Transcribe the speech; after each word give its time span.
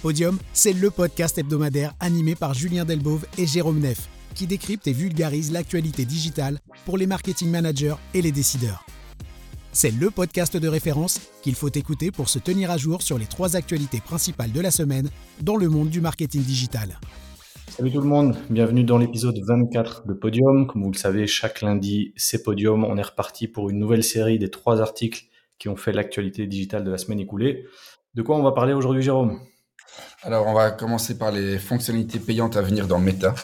Podium, 0.00 0.38
c'est 0.54 0.72
le 0.72 0.90
podcast 0.90 1.36
hebdomadaire 1.36 1.92
animé 2.00 2.34
par 2.34 2.54
Julien 2.54 2.86
Delbove 2.86 3.26
et 3.36 3.46
Jérôme 3.46 3.80
Neff, 3.80 4.08
qui 4.34 4.46
décrypte 4.46 4.88
et 4.88 4.94
vulgarise 4.94 5.52
l'actualité 5.52 6.06
digitale 6.06 6.58
pour 6.86 6.96
les 6.96 7.06
marketing 7.06 7.50
managers 7.50 7.96
et 8.14 8.22
les 8.22 8.32
décideurs. 8.32 8.86
C'est 9.72 9.90
le 9.90 10.10
podcast 10.10 10.56
de 10.56 10.68
référence 10.68 11.20
qu'il 11.42 11.54
faut 11.54 11.68
écouter 11.68 12.10
pour 12.10 12.30
se 12.30 12.38
tenir 12.38 12.70
à 12.70 12.78
jour 12.78 13.02
sur 13.02 13.18
les 13.18 13.26
trois 13.26 13.56
actualités 13.56 14.00
principales 14.00 14.52
de 14.52 14.60
la 14.62 14.70
semaine 14.70 15.10
dans 15.42 15.56
le 15.56 15.68
monde 15.68 15.90
du 15.90 16.00
marketing 16.00 16.42
digital. 16.42 16.98
Salut 17.68 17.92
tout 17.92 18.00
le 18.00 18.08
monde, 18.08 18.36
bienvenue 18.48 18.84
dans 18.84 18.96
l'épisode 18.96 19.38
24 19.46 20.06
de 20.06 20.14
Podium. 20.14 20.66
Comme 20.66 20.82
vous 20.82 20.92
le 20.92 20.96
savez, 20.96 21.26
chaque 21.26 21.60
lundi, 21.60 22.14
c'est 22.16 22.42
Podium. 22.42 22.84
On 22.84 22.96
est 22.96 23.02
reparti 23.02 23.48
pour 23.48 23.68
une 23.68 23.78
nouvelle 23.78 24.02
série 24.02 24.38
des 24.38 24.50
trois 24.50 24.80
articles 24.80 25.24
qui 25.58 25.68
ont 25.68 25.76
fait 25.76 25.92
l'actualité 25.92 26.46
digitale 26.46 26.84
de 26.84 26.90
la 26.90 26.96
semaine 26.96 27.20
écoulée. 27.20 27.66
De 28.14 28.22
quoi 28.22 28.36
on 28.36 28.42
va 28.42 28.52
parler 28.52 28.72
aujourd'hui, 28.72 29.02
Jérôme? 29.02 29.38
Alors, 30.22 30.46
on 30.46 30.52
va 30.52 30.70
commencer 30.70 31.16
par 31.16 31.32
les 31.32 31.58
fonctionnalités 31.58 32.18
payantes 32.20 32.56
à 32.56 32.62
venir 32.62 32.86
dans 32.86 32.98
Meta. 32.98 33.34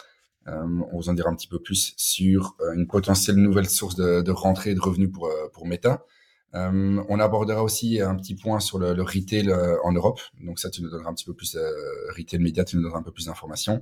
Euh, 0.48 0.62
on 0.92 0.98
vous 0.98 1.08
en 1.08 1.14
dira 1.14 1.30
un 1.30 1.34
petit 1.34 1.48
peu 1.48 1.58
plus 1.58 1.94
sur 1.96 2.54
euh, 2.60 2.74
une 2.74 2.86
potentielle 2.86 3.36
nouvelle 3.36 3.68
source 3.68 3.96
de, 3.96 4.30
rentrée 4.30 4.70
et 4.70 4.74
de 4.74 4.80
revenus 4.80 5.10
pour, 5.10 5.26
euh, 5.26 5.48
pour 5.52 5.66
Meta. 5.66 6.04
on 6.52 7.20
abordera 7.20 7.62
aussi 7.62 8.00
un 8.00 8.14
petit 8.14 8.34
point 8.34 8.60
sur 8.60 8.78
le, 8.78 8.90
retail 9.02 9.52
en 9.84 9.92
Europe. 9.92 10.20
Donc 10.40 10.58
ça, 10.58 10.70
tu 10.70 10.82
nous 10.82 10.90
donneras 10.90 11.10
un 11.10 11.14
petit 11.14 11.24
peu 11.24 11.34
plus, 11.34 11.56
retail 12.16 12.40
média, 12.40 12.64
tu 12.64 12.76
nous 12.76 12.82
donneras 12.82 13.00
un 13.00 13.02
peu 13.02 13.12
plus 13.12 13.26
d'informations. 13.26 13.80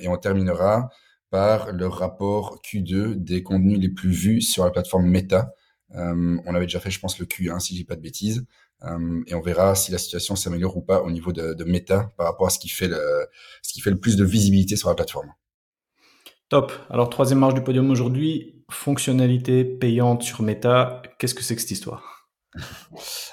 et 0.00 0.08
on 0.08 0.16
terminera 0.16 0.90
par 1.30 1.72
le 1.72 1.86
rapport 1.88 2.60
Q2 2.62 3.14
des 3.14 3.42
contenus 3.42 3.78
les 3.80 3.88
plus 3.88 4.10
vus 4.10 4.42
sur 4.42 4.64
la 4.64 4.70
plateforme 4.70 5.06
Meta. 5.06 5.52
on 5.90 6.54
avait 6.54 6.66
déjà 6.66 6.80
fait, 6.80 6.90
je 6.90 7.00
pense, 7.00 7.18
le 7.18 7.26
Q1, 7.26 7.58
si 7.60 7.76
j'ai 7.76 7.84
pas 7.84 7.96
de 7.96 8.02
bêtises. 8.02 8.44
Euh, 8.84 9.22
et 9.26 9.34
on 9.34 9.40
verra 9.40 9.74
si 9.74 9.90
la 9.90 9.98
situation 9.98 10.36
s'améliore 10.36 10.76
ou 10.76 10.82
pas 10.82 11.02
au 11.02 11.10
niveau 11.10 11.32
de, 11.32 11.54
de 11.54 11.64
méta 11.64 12.12
par 12.16 12.26
rapport 12.26 12.46
à 12.46 12.50
ce 12.50 12.58
qui 12.58 12.68
fait 12.68 12.88
le, 12.88 13.26
ce 13.62 13.72
qui 13.72 13.80
fait 13.80 13.90
le 13.90 13.98
plus 13.98 14.16
de 14.16 14.24
visibilité 14.24 14.76
sur 14.76 14.88
la 14.88 14.94
plateforme. 14.94 15.32
Top. 16.48 16.72
Alors, 16.88 17.10
troisième 17.10 17.40
marge 17.40 17.54
du 17.54 17.62
podium 17.62 17.90
aujourd'hui, 17.90 18.64
fonctionnalité 18.70 19.64
payante 19.64 20.22
sur 20.22 20.42
Meta. 20.42 21.02
Qu'est-ce 21.18 21.34
que 21.34 21.42
c'est 21.42 21.54
que 21.54 21.60
cette 21.60 21.72
histoire? 21.72 22.30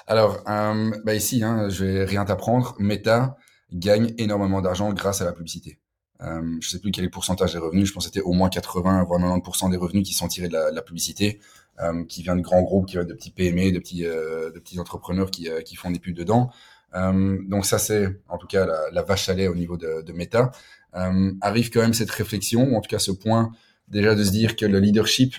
Alors, 0.06 0.42
euh, 0.48 0.90
bah 1.04 1.14
ici, 1.14 1.42
hein, 1.42 1.68
je 1.70 1.84
vais 1.84 2.04
rien 2.04 2.24
t'apprendre. 2.24 2.74
Meta 2.78 3.36
gagne 3.72 4.14
énormément 4.18 4.60
d'argent 4.60 4.92
grâce 4.92 5.22
à 5.22 5.24
la 5.24 5.32
publicité. 5.32 5.78
Euh, 6.22 6.56
je 6.60 6.68
sais 6.68 6.78
plus 6.78 6.90
quel 6.90 7.04
est 7.04 7.06
le 7.06 7.10
pourcentage 7.10 7.52
des 7.52 7.58
revenus. 7.58 7.88
Je 7.88 7.92
pense 7.92 8.04
que 8.04 8.12
c'était 8.12 8.24
au 8.24 8.32
moins 8.32 8.48
80 8.48 9.04
voire 9.04 9.20
90% 9.20 9.70
des 9.70 9.76
revenus 9.76 10.06
qui 10.06 10.14
sont 10.14 10.28
tirés 10.28 10.48
de 10.48 10.56
la, 10.74 10.82
publicité. 10.82 11.40
Euh, 11.80 12.04
qui 12.06 12.22
vient 12.22 12.36
de 12.36 12.40
grands 12.40 12.62
groupes, 12.62 12.86
qui 12.86 12.94
vient 12.94 13.04
de 13.04 13.12
petits 13.12 13.30
PME, 13.30 13.70
de 13.70 13.78
petits, 13.78 14.06
euh, 14.06 14.50
de 14.50 14.58
petits 14.58 14.80
entrepreneurs 14.80 15.30
qui, 15.30 15.50
euh, 15.50 15.60
qui 15.60 15.76
font 15.76 15.90
des 15.90 15.98
pubs 15.98 16.14
dedans. 16.14 16.50
donc 16.94 17.66
ça, 17.66 17.78
c'est 17.78 18.18
en 18.28 18.38
tout 18.38 18.46
cas 18.46 18.64
la, 18.64 18.90
la, 18.92 19.02
vache 19.02 19.28
à 19.28 19.34
lait 19.34 19.46
au 19.48 19.54
niveau 19.54 19.76
de, 19.76 20.00
de 20.00 20.12
Meta. 20.14 20.52
arrive 20.94 21.70
quand 21.70 21.82
même 21.82 21.92
cette 21.92 22.10
réflexion, 22.10 22.62
ou 22.70 22.76
en 22.76 22.80
tout 22.80 22.88
cas 22.88 22.98
ce 22.98 23.10
point 23.10 23.52
déjà 23.88 24.14
de 24.14 24.24
se 24.24 24.30
dire 24.30 24.56
que 24.56 24.64
le 24.64 24.80
leadership 24.80 25.34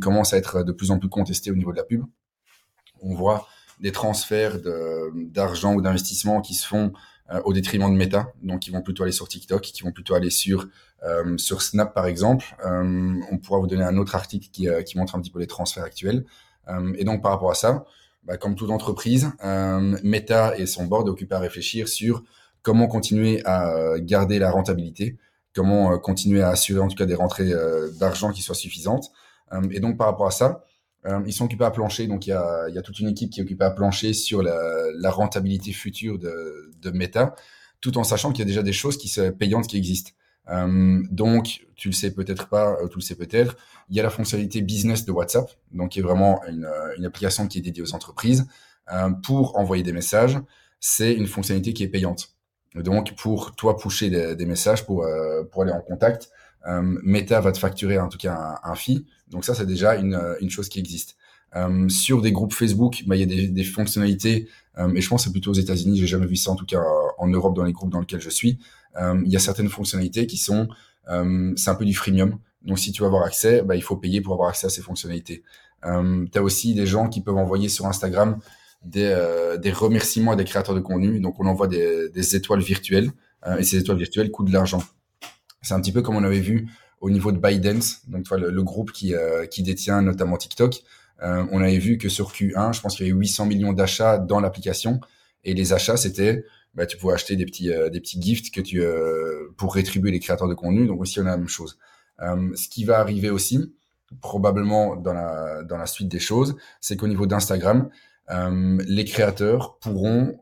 commence 0.00 0.32
à 0.32 0.38
être 0.38 0.62
de 0.62 0.72
plus 0.72 0.90
en 0.90 0.98
plus 0.98 1.10
contesté 1.10 1.50
au 1.50 1.54
niveau 1.54 1.72
de 1.72 1.76
la 1.76 1.84
pub. 1.84 2.02
On 3.02 3.14
voit 3.14 3.46
des 3.80 3.92
transferts 3.92 4.56
d'argent 5.14 5.74
ou 5.74 5.82
d'investissement 5.82 6.40
qui 6.40 6.54
se 6.54 6.66
font 6.66 6.94
euh, 7.32 7.40
au 7.46 7.54
détriment 7.54 7.90
de 7.90 7.96
Meta, 7.96 8.34
donc 8.42 8.60
qui 8.60 8.70
vont 8.70 8.82
plutôt 8.82 9.02
aller 9.02 9.12
sur 9.12 9.26
TikTok, 9.26 9.62
qui 9.62 9.82
vont 9.82 9.92
plutôt 9.92 10.14
aller 10.14 10.28
sur 10.28 10.68
euh, 11.04 11.38
sur 11.38 11.62
Snap 11.62 11.94
par 11.94 12.04
exemple. 12.04 12.54
Euh, 12.66 13.14
on 13.30 13.38
pourra 13.38 13.58
vous 13.60 13.66
donner 13.66 13.82
un 13.82 13.96
autre 13.96 14.14
article 14.14 14.48
qui, 14.52 14.68
qui 14.84 14.98
montre 14.98 15.14
un 15.14 15.20
petit 15.20 15.30
peu 15.30 15.38
les 15.38 15.46
transferts 15.46 15.84
actuels. 15.84 16.26
et 16.96 17.04
donc 17.04 17.22
par 17.22 17.32
rapport 17.32 17.50
à 17.50 17.54
ça, 17.54 17.86
bah, 18.24 18.36
comme 18.36 18.56
toute 18.56 18.70
entreprise, 18.70 19.30
Meta 20.02 20.56
et 20.58 20.66
son 20.66 20.84
board 20.84 21.08
occupent 21.08 21.32
à 21.32 21.38
réfléchir 21.38 21.88
sur 21.88 22.22
comment 22.62 22.88
continuer 22.88 23.42
à 23.46 23.98
garder 24.00 24.38
la 24.38 24.50
rentabilité, 24.50 25.16
comment 25.54 25.98
continuer 25.98 26.42
à 26.42 26.50
assurer 26.50 26.80
en 26.80 26.88
tout 26.88 26.96
cas 26.96 27.06
des 27.06 27.14
rentrées 27.14 27.52
d'argent 27.98 28.32
qui 28.32 28.42
soient 28.42 28.54
suffisantes. 28.54 29.12
et 29.70 29.80
donc 29.80 29.96
par 29.96 30.08
rapport 30.08 30.26
à 30.26 30.30
ça, 30.30 30.64
euh, 31.06 31.22
ils 31.26 31.32
sont 31.32 31.44
occupés 31.44 31.64
à 31.64 31.70
plancher, 31.70 32.06
donc 32.06 32.26
il 32.26 32.30
y 32.30 32.32
a, 32.32 32.82
toute 32.82 32.98
une 32.98 33.08
équipe 33.08 33.30
qui 33.30 33.40
est 33.40 33.42
occupée 33.42 33.64
à 33.64 33.70
plancher 33.70 34.12
sur 34.12 34.42
la, 34.42 35.10
rentabilité 35.10 35.72
future 35.72 36.18
de, 36.18 36.90
Meta, 36.90 37.34
tout 37.80 37.98
en 37.98 38.04
sachant 38.04 38.32
qu'il 38.32 38.40
y 38.40 38.42
a 38.42 38.46
déjà 38.46 38.62
des 38.62 38.72
choses 38.72 38.96
qui 38.96 39.08
sont 39.08 39.32
payantes 39.32 39.66
qui 39.66 39.76
existent. 39.76 40.12
Euh, 40.50 41.02
donc, 41.10 41.66
tu 41.74 41.88
le 41.88 41.94
sais 41.94 42.10
peut-être 42.12 42.48
pas, 42.48 42.76
euh, 42.80 42.88
tu 42.88 42.96
le 42.96 43.02
sais 43.02 43.14
peut-être, 43.14 43.56
il 43.88 43.96
y 43.96 44.00
a 44.00 44.02
la 44.02 44.10
fonctionnalité 44.10 44.62
business 44.62 45.04
de 45.04 45.12
WhatsApp, 45.12 45.50
donc 45.72 45.90
qui 45.92 46.00
est 46.00 46.02
vraiment 46.02 46.40
une, 46.48 46.66
application 47.04 47.48
qui 47.48 47.58
est 47.58 47.62
dédiée 47.62 47.82
aux 47.82 47.94
entreprises 47.94 48.46
pour 49.22 49.58
envoyer 49.58 49.82
des 49.82 49.92
messages. 49.92 50.38
C'est 50.80 51.14
une 51.14 51.26
fonctionnalité 51.26 51.72
qui 51.72 51.82
est 51.82 51.88
payante. 51.88 52.34
Donc, 52.74 53.14
pour 53.16 53.54
toi 53.54 53.76
pusher 53.76 54.10
des, 54.10 54.36
des 54.36 54.46
messages, 54.46 54.84
pour, 54.84 55.06
pour 55.50 55.62
aller 55.62 55.72
en 55.72 55.80
contact, 55.80 56.30
Meta 56.66 57.40
va 57.40 57.52
te 57.52 57.58
facturer 57.58 57.98
en 57.98 58.08
tout 58.08 58.18
cas 58.18 58.58
un, 58.64 58.70
un 58.70 58.74
fee. 58.74 59.06
Donc 59.28 59.44
ça, 59.44 59.54
c'est 59.54 59.66
déjà 59.66 59.96
une, 59.96 60.18
une, 60.40 60.50
chose 60.50 60.68
qui 60.68 60.78
existe. 60.78 61.16
Euh, 61.56 61.88
sur 61.88 62.20
des 62.22 62.32
groupes 62.32 62.52
Facebook, 62.52 63.04
bah, 63.06 63.16
il 63.16 63.20
y 63.20 63.22
a 63.22 63.26
des, 63.26 63.48
des 63.48 63.64
fonctionnalités, 63.64 64.48
euh, 64.78 64.92
et 64.94 65.00
je 65.00 65.08
pense 65.08 65.22
que 65.22 65.28
c'est 65.28 65.32
plutôt 65.32 65.50
aux 65.50 65.54
États-Unis, 65.54 65.96
j'ai 65.98 66.06
jamais 66.06 66.26
vu 66.26 66.36
ça 66.36 66.50
en 66.50 66.56
tout 66.56 66.66
cas 66.66 66.82
en 67.18 67.28
Europe 67.28 67.54
dans 67.54 67.64
les 67.64 67.72
groupes 67.72 67.90
dans 67.90 68.00
lesquels 68.00 68.20
je 68.20 68.30
suis. 68.30 68.58
Euh, 68.96 69.20
il 69.24 69.30
y 69.30 69.36
a 69.36 69.40
certaines 69.40 69.68
fonctionnalités 69.68 70.26
qui 70.26 70.36
sont, 70.36 70.68
euh, 71.08 71.52
c'est 71.56 71.70
un 71.70 71.74
peu 71.74 71.84
du 71.84 71.94
freemium. 71.94 72.38
Donc 72.62 72.78
si 72.78 72.92
tu 72.92 73.02
veux 73.02 73.06
avoir 73.06 73.24
accès, 73.24 73.62
bah, 73.62 73.76
il 73.76 73.82
faut 73.82 73.96
payer 73.96 74.20
pour 74.20 74.34
avoir 74.34 74.48
accès 74.48 74.66
à 74.66 74.70
ces 74.70 74.82
fonctionnalités. 74.82 75.42
Euh, 75.84 76.24
tu 76.30 76.38
as 76.38 76.42
aussi 76.42 76.74
des 76.74 76.86
gens 76.86 77.08
qui 77.08 77.20
peuvent 77.20 77.36
envoyer 77.36 77.68
sur 77.68 77.86
Instagram 77.86 78.38
des, 78.84 79.04
euh, 79.04 79.56
des 79.56 79.72
remerciements 79.72 80.32
à 80.32 80.36
des 80.36 80.44
créateurs 80.44 80.74
de 80.74 80.80
contenu. 80.80 81.20
Donc 81.20 81.38
on 81.40 81.46
envoie 81.46 81.68
des, 81.68 82.08
des 82.10 82.36
étoiles 82.36 82.60
virtuelles, 82.60 83.10
et 83.58 83.62
ces 83.62 83.76
étoiles 83.76 83.98
virtuelles 83.98 84.30
coûtent 84.30 84.46
de 84.46 84.54
l'argent. 84.54 84.82
C'est 85.64 85.74
un 85.74 85.80
petit 85.80 85.92
peu 85.92 86.02
comme 86.02 86.16
on 86.16 86.24
avait 86.24 86.40
vu 86.40 86.68
au 87.00 87.10
niveau 87.10 87.32
de 87.32 87.38
ByteDance, 87.38 88.02
donc 88.08 88.22
tu 88.22 88.28
vois, 88.30 88.38
le, 88.38 88.62
groupe 88.62 88.92
qui, 88.92 89.14
euh, 89.14 89.46
qui 89.46 89.62
détient 89.62 90.00
notamment 90.02 90.36
TikTok. 90.36 90.82
Euh, 91.22 91.44
on 91.52 91.60
avait 91.60 91.78
vu 91.78 91.98
que 91.98 92.08
sur 92.08 92.32
Q1, 92.32 92.72
je 92.72 92.80
pense 92.80 92.96
qu'il 92.96 93.06
y 93.06 93.10
avait 93.10 93.18
800 93.18 93.46
millions 93.46 93.72
d'achats 93.72 94.18
dans 94.18 94.40
l'application. 94.40 95.00
Et 95.44 95.54
les 95.54 95.72
achats, 95.72 95.96
c'était, 95.96 96.44
bah, 96.74 96.86
tu 96.86 96.96
pouvais 96.96 97.14
acheter 97.14 97.36
des 97.36 97.44
petits, 97.44 97.70
euh, 97.70 97.90
des 97.90 98.00
petits 98.00 98.20
gifts 98.20 98.54
que 98.54 98.60
tu, 98.60 98.82
pour 99.56 99.74
rétribuer 99.74 100.10
les 100.10 100.18
créateurs 100.20 100.48
de 100.48 100.54
contenu. 100.54 100.86
Donc 100.86 101.00
aussi, 101.00 101.20
on 101.20 101.26
a 101.26 101.30
la 101.30 101.36
même 101.36 101.48
chose. 101.48 101.78
ce 102.20 102.68
qui 102.68 102.84
va 102.84 102.98
arriver 102.98 103.30
aussi, 103.30 103.74
probablement 104.20 104.96
dans 104.96 105.12
la, 105.12 105.62
dans 105.62 105.76
la 105.76 105.86
suite 105.86 106.08
des 106.08 106.20
choses, 106.20 106.56
c'est 106.80 106.96
qu'au 106.96 107.08
niveau 107.08 107.26
d'Instagram, 107.26 107.90
les 108.30 109.04
créateurs 109.04 109.78
pourront 109.78 110.38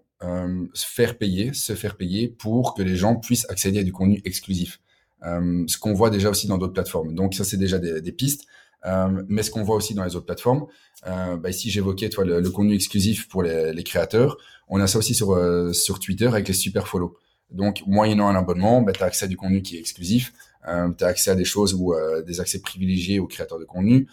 se 0.74 0.86
faire 0.86 1.18
payer, 1.18 1.52
se 1.52 1.74
faire 1.74 1.96
payer 1.96 2.28
pour 2.28 2.74
que 2.74 2.82
les 2.82 2.96
gens 2.96 3.16
puissent 3.16 3.48
accéder 3.50 3.80
à 3.80 3.82
du 3.82 3.92
contenu 3.92 4.20
exclusif. 4.24 4.81
Euh, 5.24 5.64
ce 5.68 5.78
qu'on 5.78 5.94
voit 5.94 6.10
déjà 6.10 6.30
aussi 6.30 6.46
dans 6.46 6.58
d'autres 6.58 6.72
plateformes. 6.72 7.14
Donc 7.14 7.34
ça, 7.34 7.44
c'est 7.44 7.56
déjà 7.56 7.78
des, 7.78 8.00
des 8.00 8.12
pistes. 8.12 8.46
Euh, 8.84 9.22
mais 9.28 9.42
ce 9.42 9.50
qu'on 9.50 9.62
voit 9.62 9.76
aussi 9.76 9.94
dans 9.94 10.04
les 10.04 10.16
autres 10.16 10.26
plateformes, 10.26 10.66
euh, 11.06 11.36
bah 11.36 11.50
ici 11.50 11.70
j'évoquais 11.70 12.08
toi 12.08 12.24
le, 12.24 12.40
le, 12.40 12.50
contenu 12.50 12.74
exclusif 12.74 13.28
pour 13.28 13.42
les, 13.42 13.72
les, 13.72 13.84
créateurs. 13.84 14.36
On 14.68 14.80
a 14.80 14.86
ça 14.86 14.98
aussi 14.98 15.14
sur 15.14 15.32
euh, 15.32 15.72
sur 15.72 16.00
Twitter 16.00 16.26
avec 16.26 16.48
les 16.48 16.54
super 16.54 16.88
follow. 16.88 17.16
Donc 17.50 17.82
moyennant 17.86 18.28
un 18.28 18.34
abonnement, 18.34 18.82
bah, 18.82 18.92
tu 18.92 19.02
as 19.02 19.06
accès 19.06 19.26
à 19.26 19.28
du 19.28 19.36
contenu 19.36 19.62
qui 19.62 19.76
est 19.76 19.80
exclusif. 19.80 20.32
Euh, 20.68 20.90
tu 20.96 21.04
as 21.04 21.08
accès 21.08 21.30
à 21.30 21.34
des 21.34 21.44
choses 21.44 21.74
ou 21.74 21.94
euh, 21.94 22.22
des 22.22 22.40
accès 22.40 22.60
privilégiés 22.60 23.18
aux 23.20 23.26
créateurs 23.26 23.58
de 23.58 23.64
contenu. 23.64 24.08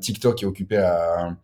TikTok 0.00 0.42
est 0.42 0.46
occupé 0.46 0.78
à 0.78 1.36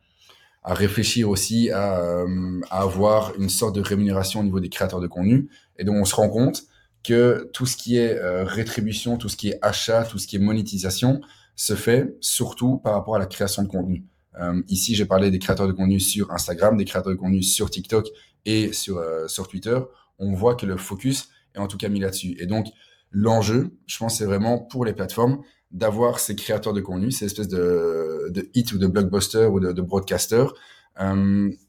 à 0.65 0.75
réfléchir 0.75 1.29
aussi 1.29 1.71
à, 1.71 2.25
à 2.71 2.81
avoir 2.81 3.35
une 3.37 3.51
sorte 3.51 3.75
de 3.75 3.83
rémunération 3.83 4.41
au 4.41 4.43
niveau 4.45 4.61
des 4.61 4.71
créateurs 4.71 5.01
de 5.01 5.09
contenu. 5.09 5.51
Et 5.77 5.85
donc 5.85 5.97
on 5.97 6.05
se 6.07 6.15
rend 6.15 6.31
compte 6.31 6.63
que 7.03 7.51
tout 7.53 7.67
ce 7.67 7.77
qui 7.77 7.97
est 7.97 8.17
euh, 8.19 8.45
rétribution, 8.45 9.17
tout 9.17 9.29
ce 9.29 9.37
qui 9.37 9.51
est 9.51 9.59
achat, 9.63 10.05
tout 10.05 10.19
ce 10.19 10.27
qui 10.27 10.37
est 10.37 10.39
monétisation 10.39 11.21
se 11.57 11.75
fait 11.75 12.17
surtout 12.21 12.79
par 12.79 12.95
rapport 12.95 13.17
à 13.17 13.19
la 13.19 13.27
création 13.27 13.63
de 13.63 13.69
contenu. 13.69 14.05
Euh, 14.41 14.63
ici, 14.69 14.95
j'ai 14.95 15.05
parlé 15.05 15.31
des 15.31 15.39
créateurs 15.39 15.67
de 15.67 15.73
contenu 15.73 16.01
sur 16.01 16.31
Instagram, 16.31 16.77
des 16.77 16.85
créateurs 16.85 17.13
de 17.13 17.19
contenu 17.19 17.43
sur 17.43 17.71
TikTok 17.71 18.09
et 18.47 18.73
sur, 18.73 18.99
euh, 18.99 19.29
sur 19.29 19.49
Twitter. 19.49 19.79
On 20.19 20.33
voit 20.33 20.55
que 20.55 20.65
le 20.65 20.77
focus 20.77 21.29
est 21.55 21.59
en 21.59 21.67
tout 21.67 21.77
cas 21.77 21.89
mis 21.89 22.01
là-dessus. 22.01 22.37
Et 22.39 22.47
donc, 22.47 22.69
l'enjeu, 23.11 23.77
je 23.87 23.99
pense, 23.99 24.19
c'est 24.19 24.25
vraiment 24.25 24.59
pour 24.59 24.85
les 24.85 24.95
plateformes 24.95 25.43
d'avoir 25.71 26.19
ces 26.19 26.37
créateurs 26.37 26.73
de 26.73 26.81
contenu, 26.81 27.11
ces 27.11 27.27
espèces 27.27 27.49
de, 27.49 28.29
de 28.31 28.51
hit 28.55 28.73
ou 28.73 28.79
de 28.79 28.87
blockbuster 28.87 29.47
ou 29.47 29.61
de, 29.61 29.73
de 29.73 29.83
broadcaster, 29.83 30.47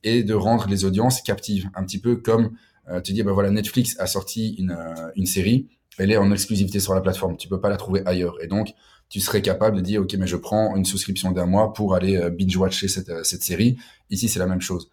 et 0.03 0.23
de 0.23 0.33
rendre 0.33 0.67
les 0.67 0.83
audiences 0.83 1.21
captives, 1.21 1.69
un 1.75 1.85
petit 1.85 1.99
peu 1.99 2.17
comme 2.17 2.57
euh, 2.89 3.01
tu 3.01 3.13
dis, 3.13 3.23
bah 3.23 3.31
voilà, 3.31 3.49
Netflix 3.49 3.95
a 3.99 4.07
sorti 4.07 4.55
une, 4.55 4.71
euh, 4.71 5.11
une 5.15 5.25
série, 5.25 5.67
elle 5.97 6.11
est 6.11 6.17
en 6.17 6.31
exclusivité 6.31 6.79
sur 6.79 6.93
la 6.95 7.01
plateforme, 7.01 7.37
tu 7.37 7.47
peux 7.47 7.59
pas 7.59 7.69
la 7.69 7.77
trouver 7.77 8.01
ailleurs. 8.05 8.35
Et 8.41 8.47
donc, 8.47 8.73
tu 9.09 9.19
serais 9.19 9.41
capable 9.41 9.77
de 9.77 9.81
dire, 9.81 10.01
OK, 10.01 10.13
mais 10.17 10.27
je 10.27 10.35
prends 10.35 10.75
une 10.75 10.85
souscription 10.85 11.31
d'un 11.31 11.45
mois 11.45 11.73
pour 11.73 11.95
aller 11.95 12.17
euh, 12.17 12.29
binge-watcher 12.29 12.87
cette, 12.87 13.25
cette 13.25 13.43
série. 13.43 13.77
Ici, 14.09 14.27
c'est 14.27 14.39
la 14.39 14.47
même 14.47 14.61
chose. 14.61 14.89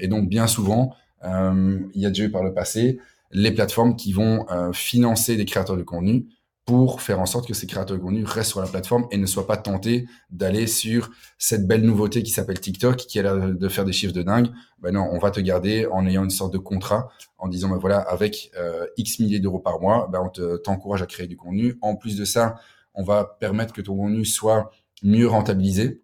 et 0.00 0.08
donc, 0.08 0.28
bien 0.28 0.48
souvent, 0.48 0.94
il 1.24 2.00
y 2.00 2.04
a 2.04 2.08
déjà 2.08 2.24
eu 2.24 2.30
par 2.30 2.42
le 2.42 2.52
passé 2.52 2.98
les 3.30 3.52
plateformes 3.52 3.94
qui 3.94 4.12
vont 4.12 4.44
financer 4.72 5.36
des 5.36 5.44
créateurs 5.44 5.76
de 5.76 5.84
contenu 5.84 6.26
pour 6.64 7.02
faire 7.02 7.18
en 7.18 7.26
sorte 7.26 7.48
que 7.48 7.54
ces 7.54 7.66
créateurs 7.66 7.96
de 7.96 8.02
contenu 8.02 8.24
restent 8.24 8.50
sur 8.50 8.60
la 8.60 8.68
plateforme 8.68 9.06
et 9.10 9.16
ne 9.16 9.26
soient 9.26 9.46
pas 9.46 9.56
tentés 9.56 10.06
d'aller 10.30 10.68
sur 10.68 11.10
cette 11.36 11.66
belle 11.66 11.82
nouveauté 11.82 12.22
qui 12.22 12.30
s'appelle 12.30 12.60
TikTok, 12.60 12.96
qui 12.96 13.18
a 13.18 13.22
l'air 13.22 13.36
de 13.36 13.68
faire 13.68 13.84
des 13.84 13.92
chiffres 13.92 14.12
de 14.12 14.22
dingue. 14.22 14.48
Ben 14.78 14.92
non, 14.92 15.08
on 15.10 15.18
va 15.18 15.32
te 15.32 15.40
garder 15.40 15.86
en 15.86 16.06
ayant 16.06 16.22
une 16.22 16.30
sorte 16.30 16.52
de 16.52 16.58
contrat, 16.58 17.08
en 17.38 17.48
disant, 17.48 17.68
ben 17.68 17.78
voilà, 17.78 17.98
avec 17.98 18.52
euh, 18.56 18.86
X 18.96 19.18
milliers 19.18 19.40
d'euros 19.40 19.58
par 19.58 19.80
mois, 19.80 20.08
ben 20.12 20.20
on 20.24 20.58
t'encourage 20.58 21.02
à 21.02 21.06
créer 21.06 21.26
du 21.26 21.36
contenu. 21.36 21.76
En 21.82 21.96
plus 21.96 22.16
de 22.16 22.24
ça, 22.24 22.54
on 22.94 23.02
va 23.02 23.24
permettre 23.40 23.72
que 23.72 23.80
ton 23.80 23.96
contenu 23.96 24.24
soit 24.24 24.70
mieux 25.02 25.26
rentabilisé, 25.26 26.02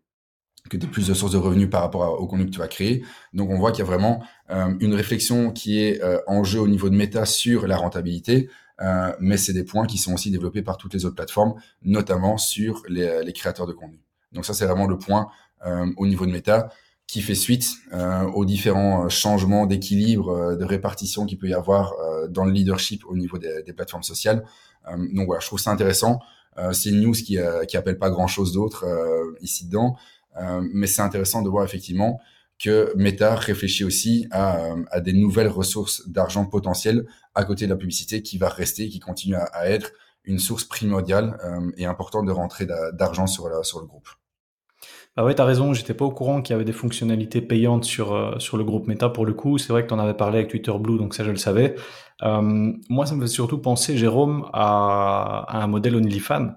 que 0.69 0.77
tu 0.77 0.87
aies 0.87 0.91
plus 0.91 1.07
de 1.07 1.15
sources 1.15 1.33
de 1.33 1.39
revenus 1.39 1.71
par 1.71 1.83
rapport 1.83 2.21
au 2.21 2.27
contenu 2.27 2.47
que 2.47 2.51
tu 2.51 2.59
vas 2.59 2.69
créer. 2.69 3.05
Donc 3.33 3.51
on 3.51 3.59
voit 3.59 3.71
qu'il 3.71 3.81
y 3.81 3.83
a 3.83 3.91
vraiment 3.91 4.23
euh, 4.51 4.75
une 4.81 4.95
réflexion 4.95 5.53
qui 5.53 5.81
est 5.81 6.03
euh, 6.03 6.19
en 6.27 6.43
jeu 6.43 6.61
au 6.61 6.69
niveau 6.69 6.91
de 6.91 6.97
méta 6.97 7.27
sur 7.27 7.67
la 7.69 7.77
rentabilité. 7.77 8.49
Euh, 8.81 9.13
mais 9.19 9.37
c'est 9.37 9.53
des 9.53 9.65
points 9.65 9.87
qui 9.87 9.99
sont 9.99 10.15
aussi 10.15 10.31
développés 10.31 10.63
par 10.63 10.77
toutes 10.77 10.95
les 10.95 11.05
autres 11.05 11.17
plateformes, 11.17 11.55
notamment 11.83 12.39
sur 12.39 12.83
les, 12.89 13.25
les 13.25 13.33
créateurs 13.33 13.67
de 13.67 13.73
contenu. 13.73 14.01
Donc 14.33 14.45
ça, 14.45 14.55
c'est 14.55 14.67
vraiment 14.67 14.87
le 14.87 14.99
point 14.99 15.29
euh, 15.67 15.87
au 15.97 16.07
niveau 16.07 16.27
de 16.27 16.31
méta 16.31 16.71
qui 17.07 17.23
fait 17.23 17.35
suite 17.35 17.71
euh, 17.95 18.25
aux 18.25 18.45
différents 18.45 19.09
changements 19.09 19.67
d'équilibre, 19.67 20.57
de 20.57 20.65
répartition 20.65 21.25
qu'il 21.25 21.39
peut 21.39 21.49
y 21.49 21.55
avoir 21.55 21.95
dans 22.29 22.45
le 22.45 22.53
leadership 22.53 23.03
au 23.07 23.17
niveau 23.17 23.39
des, 23.39 23.63
des 23.63 23.73
plateformes 23.73 24.03
sociales. 24.03 24.45
donc 25.15 25.27
voilà, 25.27 25.41
je 25.41 25.47
trouve 25.47 25.59
ça 25.59 25.71
intéressant. 25.71 26.21
c'est 26.73 26.91
une 26.91 27.01
news 27.01 27.13
qui, 27.13 27.39
qui 27.67 27.77
appelle 27.79 27.97
pas 27.99 28.11
grand-chose 28.11 28.53
d'autre 28.53 28.85
ici 29.41 29.65
dedans, 29.65 29.97
mais 30.61 30.87
c'est 30.87 31.01
intéressant 31.01 31.41
de 31.41 31.49
voir 31.49 31.65
effectivement 31.65 32.21
que 32.59 32.93
Meta 32.97 33.37
réfléchit 33.37 33.85
aussi 33.85 34.27
à, 34.31 34.75
à 34.91 35.01
des 35.01 35.13
nouvelles 35.13 35.49
ressources 35.49 36.09
d'argent 36.09 36.45
potentielles 36.45 37.07
à 37.35 37.45
côté 37.45 37.67
de 37.67 37.71
la 37.71 37.77
publicité 37.77 38.23
qui 38.23 38.37
va 38.37 38.49
rester, 38.49 38.89
qui 38.89 38.99
continue 38.99 39.37
à, 39.37 39.69
être 39.69 39.93
une 40.25 40.41
source 40.41 40.65
primordiale 40.65 41.39
euh, 41.45 41.71
et 41.77 41.87
importante 41.87 42.27
de 42.27 42.33
rentrée 42.33 42.67
d'argent 42.67 43.27
sur, 43.27 43.49
le 43.49 43.87
groupe. 43.87 44.09
Ah 45.17 45.25
ouais, 45.25 45.35
tu 45.35 45.41
as 45.41 45.45
raison, 45.45 45.73
j'étais 45.73 45.95
pas 45.95 46.05
au 46.05 46.11
courant 46.11 46.43
qu'il 46.43 46.53
y 46.53 46.57
avait 46.57 46.65
des 46.65 46.73
fonctionnalités 46.73 47.41
payantes 47.41 47.85
sur, 47.85 48.13
euh, 48.13 48.39
sur 48.39 48.57
le 48.57 48.65
groupe 48.65 48.89
Meta 48.89 49.09
pour 49.09 49.25
le 49.25 49.35
coup. 49.35 49.57
C'est 49.59 49.73
vrai 49.73 49.85
que 49.85 49.89
tu 49.89 49.95
en 49.95 50.01
avais 50.01 50.15
parlé 50.15 50.39
avec 50.39 50.51
Twitter 50.51 50.73
Blue, 50.79 50.99
donc 50.99 51.15
ça 51.15 51.23
je 51.23 51.31
le 51.31 51.37
savais. 51.37 51.77
Euh, 52.23 52.73
moi, 52.89 53.07
ça 53.07 53.15
me 53.15 53.21
fait 53.23 53.29
surtout 53.29 53.59
penser, 53.59 53.97
Jérôme, 53.97 54.49
à, 54.53 55.45
à 55.49 55.63
un 55.63 55.67
modèle 55.69 55.95
OnlyFans, 55.95 56.51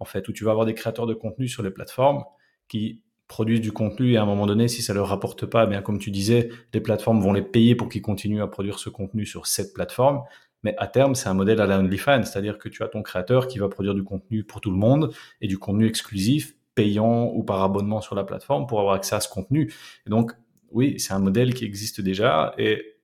en 0.00 0.04
fait, 0.04 0.26
où 0.28 0.32
tu 0.32 0.44
vas 0.44 0.50
avoir 0.50 0.66
des 0.66 0.74
créateurs 0.74 1.06
de 1.06 1.14
contenu 1.14 1.46
sur 1.46 1.62
les 1.62 1.70
plateformes 1.70 2.24
qui 2.68 3.03
produisent 3.34 3.60
du 3.60 3.72
contenu 3.72 4.12
et 4.12 4.16
à 4.16 4.22
un 4.22 4.26
moment 4.26 4.46
donné, 4.46 4.68
si 4.68 4.80
ça 4.80 4.94
leur 4.94 5.08
rapporte 5.08 5.44
pas, 5.44 5.64
eh 5.64 5.66
bien 5.66 5.82
comme 5.82 5.98
tu 5.98 6.12
disais, 6.12 6.50
les 6.72 6.80
plateformes 6.80 7.20
vont 7.20 7.32
les 7.32 7.42
payer 7.42 7.74
pour 7.74 7.88
qu'ils 7.88 8.00
continuent 8.00 8.42
à 8.42 8.46
produire 8.46 8.78
ce 8.78 8.90
contenu 8.90 9.26
sur 9.26 9.48
cette 9.48 9.74
plateforme. 9.74 10.22
Mais 10.62 10.76
à 10.78 10.86
terme, 10.86 11.16
c'est 11.16 11.28
un 11.28 11.34
modèle 11.34 11.60
à 11.60 11.66
la 11.66 11.80
OnlyFans, 11.80 12.22
c'est-à-dire 12.22 12.58
que 12.58 12.68
tu 12.68 12.84
as 12.84 12.88
ton 12.88 13.02
créateur 13.02 13.48
qui 13.48 13.58
va 13.58 13.68
produire 13.68 13.92
du 13.92 14.04
contenu 14.04 14.44
pour 14.44 14.60
tout 14.60 14.70
le 14.70 14.76
monde 14.76 15.12
et 15.40 15.48
du 15.48 15.58
contenu 15.58 15.88
exclusif, 15.88 16.54
payant 16.76 17.32
ou 17.34 17.42
par 17.42 17.60
abonnement 17.60 18.00
sur 18.00 18.14
la 18.14 18.22
plateforme 18.22 18.68
pour 18.68 18.78
avoir 18.78 18.94
accès 18.94 19.16
à 19.16 19.20
ce 19.20 19.28
contenu. 19.28 19.72
Et 20.06 20.10
donc, 20.10 20.30
oui, 20.70 21.00
c'est 21.00 21.12
un 21.12 21.18
modèle 21.18 21.54
qui 21.54 21.64
existe 21.64 22.00
déjà 22.00 22.54
et 22.56 22.94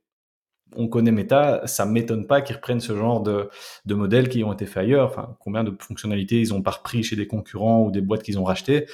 on 0.77 0.87
connaît 0.87 1.11
Meta, 1.11 1.67
ça 1.67 1.85
m'étonne 1.87 2.29
pas 2.29 2.41
qu'ils 2.41 2.55
reprennent 2.55 2.79
ce 2.79 2.97
genre 2.97 3.21
de, 3.21 3.49
de 3.87 3.95
modèles 3.97 4.29
qui 4.29 4.45
ont 4.45 4.53
été 4.53 4.67
faits 4.67 4.85
ailleurs. 4.85 5.09
Enfin, 5.09 5.37
combien 5.41 5.65
de 5.65 5.75
fonctionnalités 5.81 6.39
ils 6.39 6.55
ont 6.55 6.63
pas 6.63 6.71
repris 6.71 7.03
chez 7.03 7.17
des 7.17 7.27
concurrents 7.27 7.83
ou 7.83 7.91
des 7.91 8.01
boîtes 8.01 8.23
qu'ils 8.23 8.39
ont 8.39 8.45
rachetées 8.45 8.87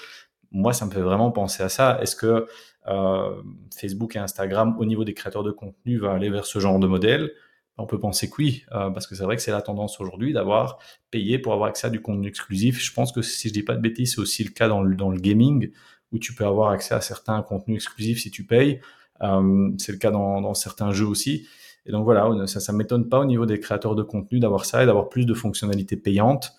moi, 0.51 0.73
ça 0.73 0.87
me 0.87 0.91
fait 0.91 1.01
vraiment 1.01 1.31
penser 1.31 1.63
à 1.63 1.69
ça. 1.69 1.99
Est-ce 2.01 2.17
que 2.17 2.47
euh, 2.89 3.43
Facebook 3.77 4.17
et 4.17 4.19
Instagram, 4.19 4.77
au 4.79 4.85
niveau 4.85 5.05
des 5.05 5.15
créateurs 5.15 5.43
de 5.43 5.51
contenu, 5.51 5.99
va 5.99 6.13
aller 6.13 6.31
vers 6.31 6.47
ce 6.47 6.59
genre 6.59 6.79
de 6.79 6.87
modèle? 6.87 7.33
On 7.79 7.87
peut 7.87 8.01
penser 8.01 8.31
que 8.31 8.37
oui, 8.39 8.65
euh, 8.73 8.91
parce 8.91 9.07
que 9.07 9.15
c'est 9.15 9.25
vrai 9.25 9.37
que 9.37 9.43
c'est 9.43 9.51
la 9.51 9.61
tendance 9.61 10.01
aujourd'hui 10.01 10.33
d'avoir 10.33 10.79
payé 11.11 11.39
pour 11.39 11.53
avoir 11.53 11.69
accès 11.69 11.89
à 11.89 11.91
du 11.91 12.01
contenu 12.01 12.29
exclusif. 12.29 12.83
Je 12.83 12.93
pense 12.93 13.13
que 13.13 13.21
si 13.21 13.49
je 13.49 13.53
dis 13.53 13.63
pas 13.63 13.75
de 13.75 13.81
bêtises, 13.81 14.15
c'est 14.15 14.21
aussi 14.21 14.45
le 14.45 14.51
cas 14.51 14.69
dans 14.69 14.83
le, 14.83 14.97
dans 14.97 15.11
le 15.11 15.19
gaming, 15.19 15.71
où 16.13 16.19
tu 16.19 16.35
peux 16.35 16.47
avoir 16.47 16.71
accès 16.71 16.95
à 16.95 17.01
certains 17.01 17.43
contenus 17.43 17.77
exclusifs 17.77 18.23
si 18.23 18.31
tu 18.31 18.45
payes. 18.45 18.81
Euh, 19.23 19.71
c'est 19.79 19.93
le 19.93 19.99
cas 19.99 20.11
dans, 20.11 20.41
dans, 20.41 20.55
certains 20.55 20.93
jeux 20.93 21.07
aussi. 21.07 21.47
Et 21.85 21.93
donc 21.93 22.05
voilà, 22.05 22.47
ça 22.47 22.73
ne 22.73 22.79
m'étonne 22.79 23.09
pas 23.09 23.21
au 23.21 23.25
niveau 23.25 23.47
des 23.47 23.61
créateurs 23.61 23.95
de 23.95 24.03
contenu 24.03 24.41
d'avoir 24.41 24.65
ça 24.65 24.83
et 24.83 24.87
d'avoir 24.87 25.09
plus 25.09 25.27
de 25.27 25.35
fonctionnalités 25.35 25.97
payantes. 25.97 26.53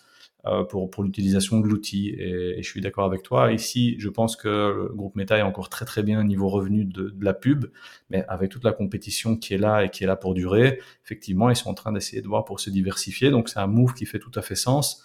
Euh, 0.51 0.63
pour, 0.63 1.03
l'utilisation 1.03 1.59
de 1.59 1.67
l'outil. 1.67 2.09
Et, 2.17 2.61
je 2.61 2.69
suis 2.69 2.81
d'accord 2.81 3.05
avec 3.05 3.23
toi. 3.23 3.51
Ici, 3.51 3.95
je 3.99 4.09
pense 4.09 4.35
que 4.35 4.47
le 4.47 4.93
groupe 4.93 5.15
Meta 5.15 5.37
est 5.37 5.41
encore 5.41 5.69
très 5.69 5.85
très 5.85 6.03
bien 6.03 6.19
au 6.19 6.23
niveau 6.23 6.47
revenu 6.49 6.85
de, 6.85 7.13
la 7.21 7.33
pub, 7.33 7.65
mais 8.09 8.25
avec 8.27 8.51
toute 8.51 8.63
la 8.63 8.71
compétition 8.71 9.37
qui 9.37 9.53
est 9.53 9.57
là 9.57 9.83
et 9.83 9.89
qui 9.89 10.03
est 10.03 10.07
là 10.07 10.15
pour 10.15 10.33
durer, 10.33 10.79
effectivement, 11.03 11.49
ils 11.49 11.55
sont 11.55 11.69
en 11.69 11.73
train 11.73 11.91
d'essayer 11.91 12.21
de 12.21 12.27
voir 12.27 12.45
pour 12.45 12.59
se 12.59 12.69
diversifier. 12.69 13.29
Donc 13.29 13.49
c'est 13.49 13.59
un 13.59 13.67
move 13.67 13.93
qui 13.93 14.05
fait 14.05 14.19
tout 14.19 14.31
à 14.35 14.41
fait 14.41 14.55
sens. 14.55 15.03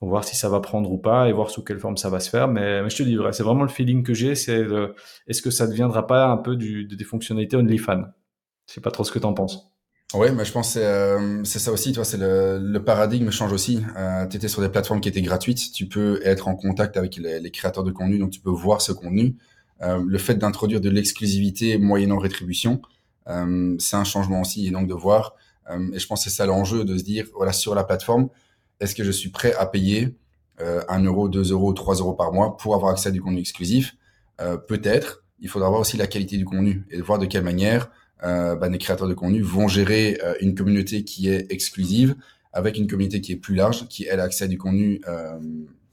On 0.00 0.06
va 0.06 0.10
voir 0.10 0.24
si 0.24 0.34
ça 0.36 0.48
va 0.48 0.60
prendre 0.60 0.90
ou 0.90 0.98
pas 0.98 1.28
et 1.28 1.32
voir 1.32 1.50
sous 1.50 1.62
quelle 1.62 1.78
forme 1.78 1.96
ça 1.96 2.08
va 2.08 2.20
se 2.20 2.30
faire. 2.30 2.48
Mais, 2.48 2.88
je 2.88 2.96
te 2.96 3.02
dis, 3.02 3.18
c'est 3.32 3.42
vraiment 3.42 3.62
le 3.62 3.68
feeling 3.68 4.02
que 4.02 4.14
j'ai. 4.14 4.34
C'est 4.34 4.66
est-ce 5.26 5.42
que 5.42 5.50
ça 5.50 5.66
ne 5.66 5.70
deviendra 5.70 6.06
pas 6.06 6.26
un 6.26 6.38
peu 6.38 6.56
des 6.56 7.04
fonctionnalités 7.04 7.56
OnlyFans 7.56 8.04
Je 8.68 8.74
sais 8.74 8.80
pas 8.80 8.90
trop 8.90 9.04
ce 9.04 9.12
que 9.12 9.18
tu 9.18 9.26
en 9.26 9.34
penses. 9.34 9.69
Ouais, 10.12 10.32
mais 10.32 10.44
je 10.44 10.50
pense 10.50 10.72
c'est 10.72 10.84
euh, 10.84 11.44
ça 11.44 11.70
aussi, 11.70 11.92
toi, 11.92 12.04
c'est 12.04 12.16
le, 12.16 12.58
le, 12.58 12.84
paradigme 12.84 13.30
change 13.30 13.52
aussi. 13.52 13.84
Euh, 13.96 14.26
tu 14.26 14.48
sur 14.48 14.60
des 14.60 14.68
plateformes 14.68 15.00
qui 15.00 15.08
étaient 15.08 15.22
gratuites, 15.22 15.70
tu 15.72 15.86
peux 15.86 16.20
être 16.24 16.48
en 16.48 16.56
contact 16.56 16.96
avec 16.96 17.16
les, 17.16 17.50
créateurs 17.52 17.84
de 17.84 17.92
contenu, 17.92 18.18
donc 18.18 18.30
tu 18.30 18.40
peux 18.40 18.50
voir 18.50 18.80
ce 18.80 18.90
contenu. 18.90 19.36
Euh, 19.82 20.02
le 20.04 20.18
fait 20.18 20.34
d'introduire 20.34 20.80
de 20.80 20.90
l'exclusivité 20.90 21.78
moyennant 21.78 22.18
rétribution, 22.18 22.82
euh, 23.28 23.76
c'est 23.78 23.96
un 23.96 24.04
changement 24.04 24.40
aussi, 24.40 24.66
et 24.66 24.70
donc 24.72 24.88
de 24.88 24.94
voir. 24.94 25.36
Euh, 25.70 25.92
et 25.92 26.00
je 26.00 26.06
pense 26.08 26.24
que 26.24 26.30
c'est 26.30 26.36
ça 26.36 26.44
l'enjeu, 26.44 26.84
de 26.84 26.98
se 26.98 27.04
dire, 27.04 27.26
voilà, 27.36 27.52
sur 27.52 27.76
la 27.76 27.84
plateforme, 27.84 28.30
est-ce 28.80 28.96
que 28.96 29.04
je 29.04 29.12
suis 29.12 29.30
prêt 29.30 29.54
à 29.54 29.66
payer 29.66 30.16
euh, 30.60 30.82
1 30.88 31.04
euro, 31.04 31.28
2 31.28 31.52
euros, 31.52 31.72
3 31.72 31.96
euros 31.96 32.14
par 32.14 32.32
mois 32.32 32.56
pour 32.56 32.74
avoir 32.74 32.90
accès 32.90 33.10
à 33.10 33.12
du 33.12 33.20
contenu 33.20 33.40
exclusif? 33.40 33.94
Peut-être. 34.68 35.22
Il 35.40 35.50
faudra 35.50 35.68
voir 35.68 35.82
aussi 35.82 35.98
la 35.98 36.06
qualité 36.06 36.38
du 36.38 36.46
contenu 36.46 36.86
et 36.90 36.96
de 36.96 37.02
voir 37.02 37.18
de 37.18 37.26
quelle 37.26 37.44
manière 37.44 37.90
euh, 38.22 38.56
bah, 38.56 38.68
les 38.68 38.78
créateurs 38.78 39.08
de 39.08 39.14
contenu 39.14 39.42
vont 39.42 39.68
gérer 39.68 40.18
euh, 40.22 40.34
une 40.40 40.54
communauté 40.54 41.04
qui 41.04 41.28
est 41.28 41.50
exclusive 41.50 42.16
avec 42.52 42.76
une 42.76 42.86
communauté 42.86 43.20
qui 43.20 43.32
est 43.32 43.36
plus 43.36 43.54
large, 43.54 43.86
qui 43.88 44.06
elle 44.06 44.20
a 44.20 44.24
accès 44.24 44.44
à 44.44 44.48
du 44.48 44.58
contenu 44.58 45.00
euh, 45.08 45.38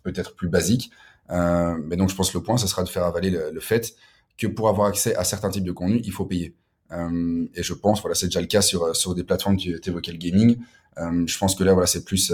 peut-être 0.04 0.36
plus 0.36 0.50
basique. 0.50 0.92
Euh, 1.30 1.78
mais 1.86 1.98
donc 1.98 2.10
je 2.10 2.16
pense 2.16 2.32
que 2.32 2.38
le 2.38 2.44
point, 2.44 2.58
ce 2.58 2.68
sera 2.68 2.84
de 2.84 2.90
faire 2.90 3.04
avaler 3.04 3.30
le, 3.30 3.52
le, 3.52 3.60
fait 3.60 3.96
que 4.38 4.48
pour 4.48 4.70
avoir 4.70 4.88
accès 4.88 5.16
à 5.16 5.24
certains 5.24 5.50
types 5.50 5.64
de 5.64 5.72
contenu, 5.72 6.02
il 6.04 6.12
faut 6.12 6.26
payer. 6.26 6.56
Euh, 6.92 7.46
et 7.54 7.64
je 7.64 7.74
pense, 7.74 8.02
voilà, 8.02 8.16
c'est 8.16 8.28
déjà 8.28 8.42
le 8.42 8.48
cas 8.48 8.62
sur 8.62 8.96
sur 8.96 9.14
des 9.14 9.24
plateformes 9.24 9.58
tu 9.58 9.80
évoquais 9.86 10.12
le 10.12 10.18
gaming. 10.18 10.58
Euh, 10.98 11.26
je 11.28 11.38
pense 11.38 11.54
que 11.56 11.64
là, 11.64 11.74
voilà, 11.74 11.86
c'est 11.86 12.06
plus, 12.06 12.34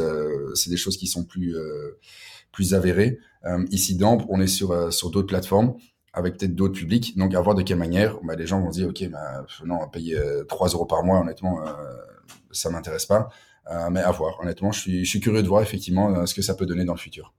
c'est 0.53 0.69
des 0.69 0.77
choses 0.77 0.97
qui 0.97 1.07
sont 1.07 1.23
plus 1.23 1.55
plus 2.51 2.73
avérées. 2.75 3.19
ici, 3.71 3.95
dans, 3.95 4.23
on 4.29 4.39
est 4.39 4.47
sur 4.47 4.93
sur 4.93 5.09
d'autres 5.09 5.27
plateformes 5.27 5.75
avec 6.13 6.37
peut-être 6.37 6.55
d'autres 6.55 6.77
publics. 6.77 7.17
Donc, 7.17 7.33
à 7.33 7.41
voir 7.41 7.55
de 7.55 7.63
quelle 7.63 7.77
manière 7.77 8.17
bah, 8.23 8.35
les 8.35 8.47
gens 8.47 8.61
vont 8.61 8.69
dire, 8.69 8.89
OK, 8.89 9.03
bah, 9.09 9.45
non, 9.65 9.87
payer 9.89 10.19
3 10.47 10.67
euh, 10.67 10.73
euros 10.75 10.85
par 10.85 11.03
mois, 11.03 11.19
honnêtement, 11.19 11.61
euh, 11.61 11.71
ça 12.51 12.69
m'intéresse 12.69 13.05
pas. 13.05 13.29
Euh, 13.71 13.89
mais 13.89 14.01
à 14.01 14.11
voir, 14.11 14.39
honnêtement, 14.41 14.71
je 14.71 15.03
suis, 15.03 15.19
curieux 15.19 15.41
de 15.41 15.47
voir 15.47 15.61
effectivement 15.61 16.13
euh, 16.13 16.25
ce 16.25 16.33
que 16.33 16.41
ça 16.41 16.53
peut 16.53 16.65
donner 16.65 16.85
dans 16.85 16.93
le 16.93 16.99
futur. 16.99 17.33